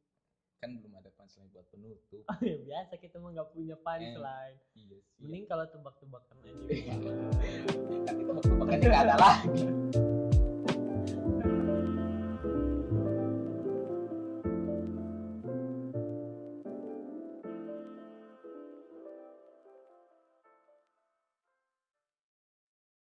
kan 0.57 0.71
belum 0.73 0.95
ada 0.95 1.11
punchline 1.11 1.51
buat 1.51 1.67
penutup 1.69 2.23
Oh 2.25 2.39
ya 2.41 2.55
biasa 2.57 2.95
kita 2.97 3.19
mah 3.19 3.31
gak 3.33 3.51
punya 3.51 3.75
punchline. 3.77 4.59
iya 4.73 4.99
sih 5.01 5.19
Mending 5.21 5.45
kalau 5.45 5.67
tebak-tebakan 5.67 6.37
aja. 6.39 6.55
kan 8.07 8.15
itu 8.15 8.23
tebak-tebakannya 8.23 8.87
gak 8.87 9.03
ada 9.05 9.17
lagi 9.17 9.63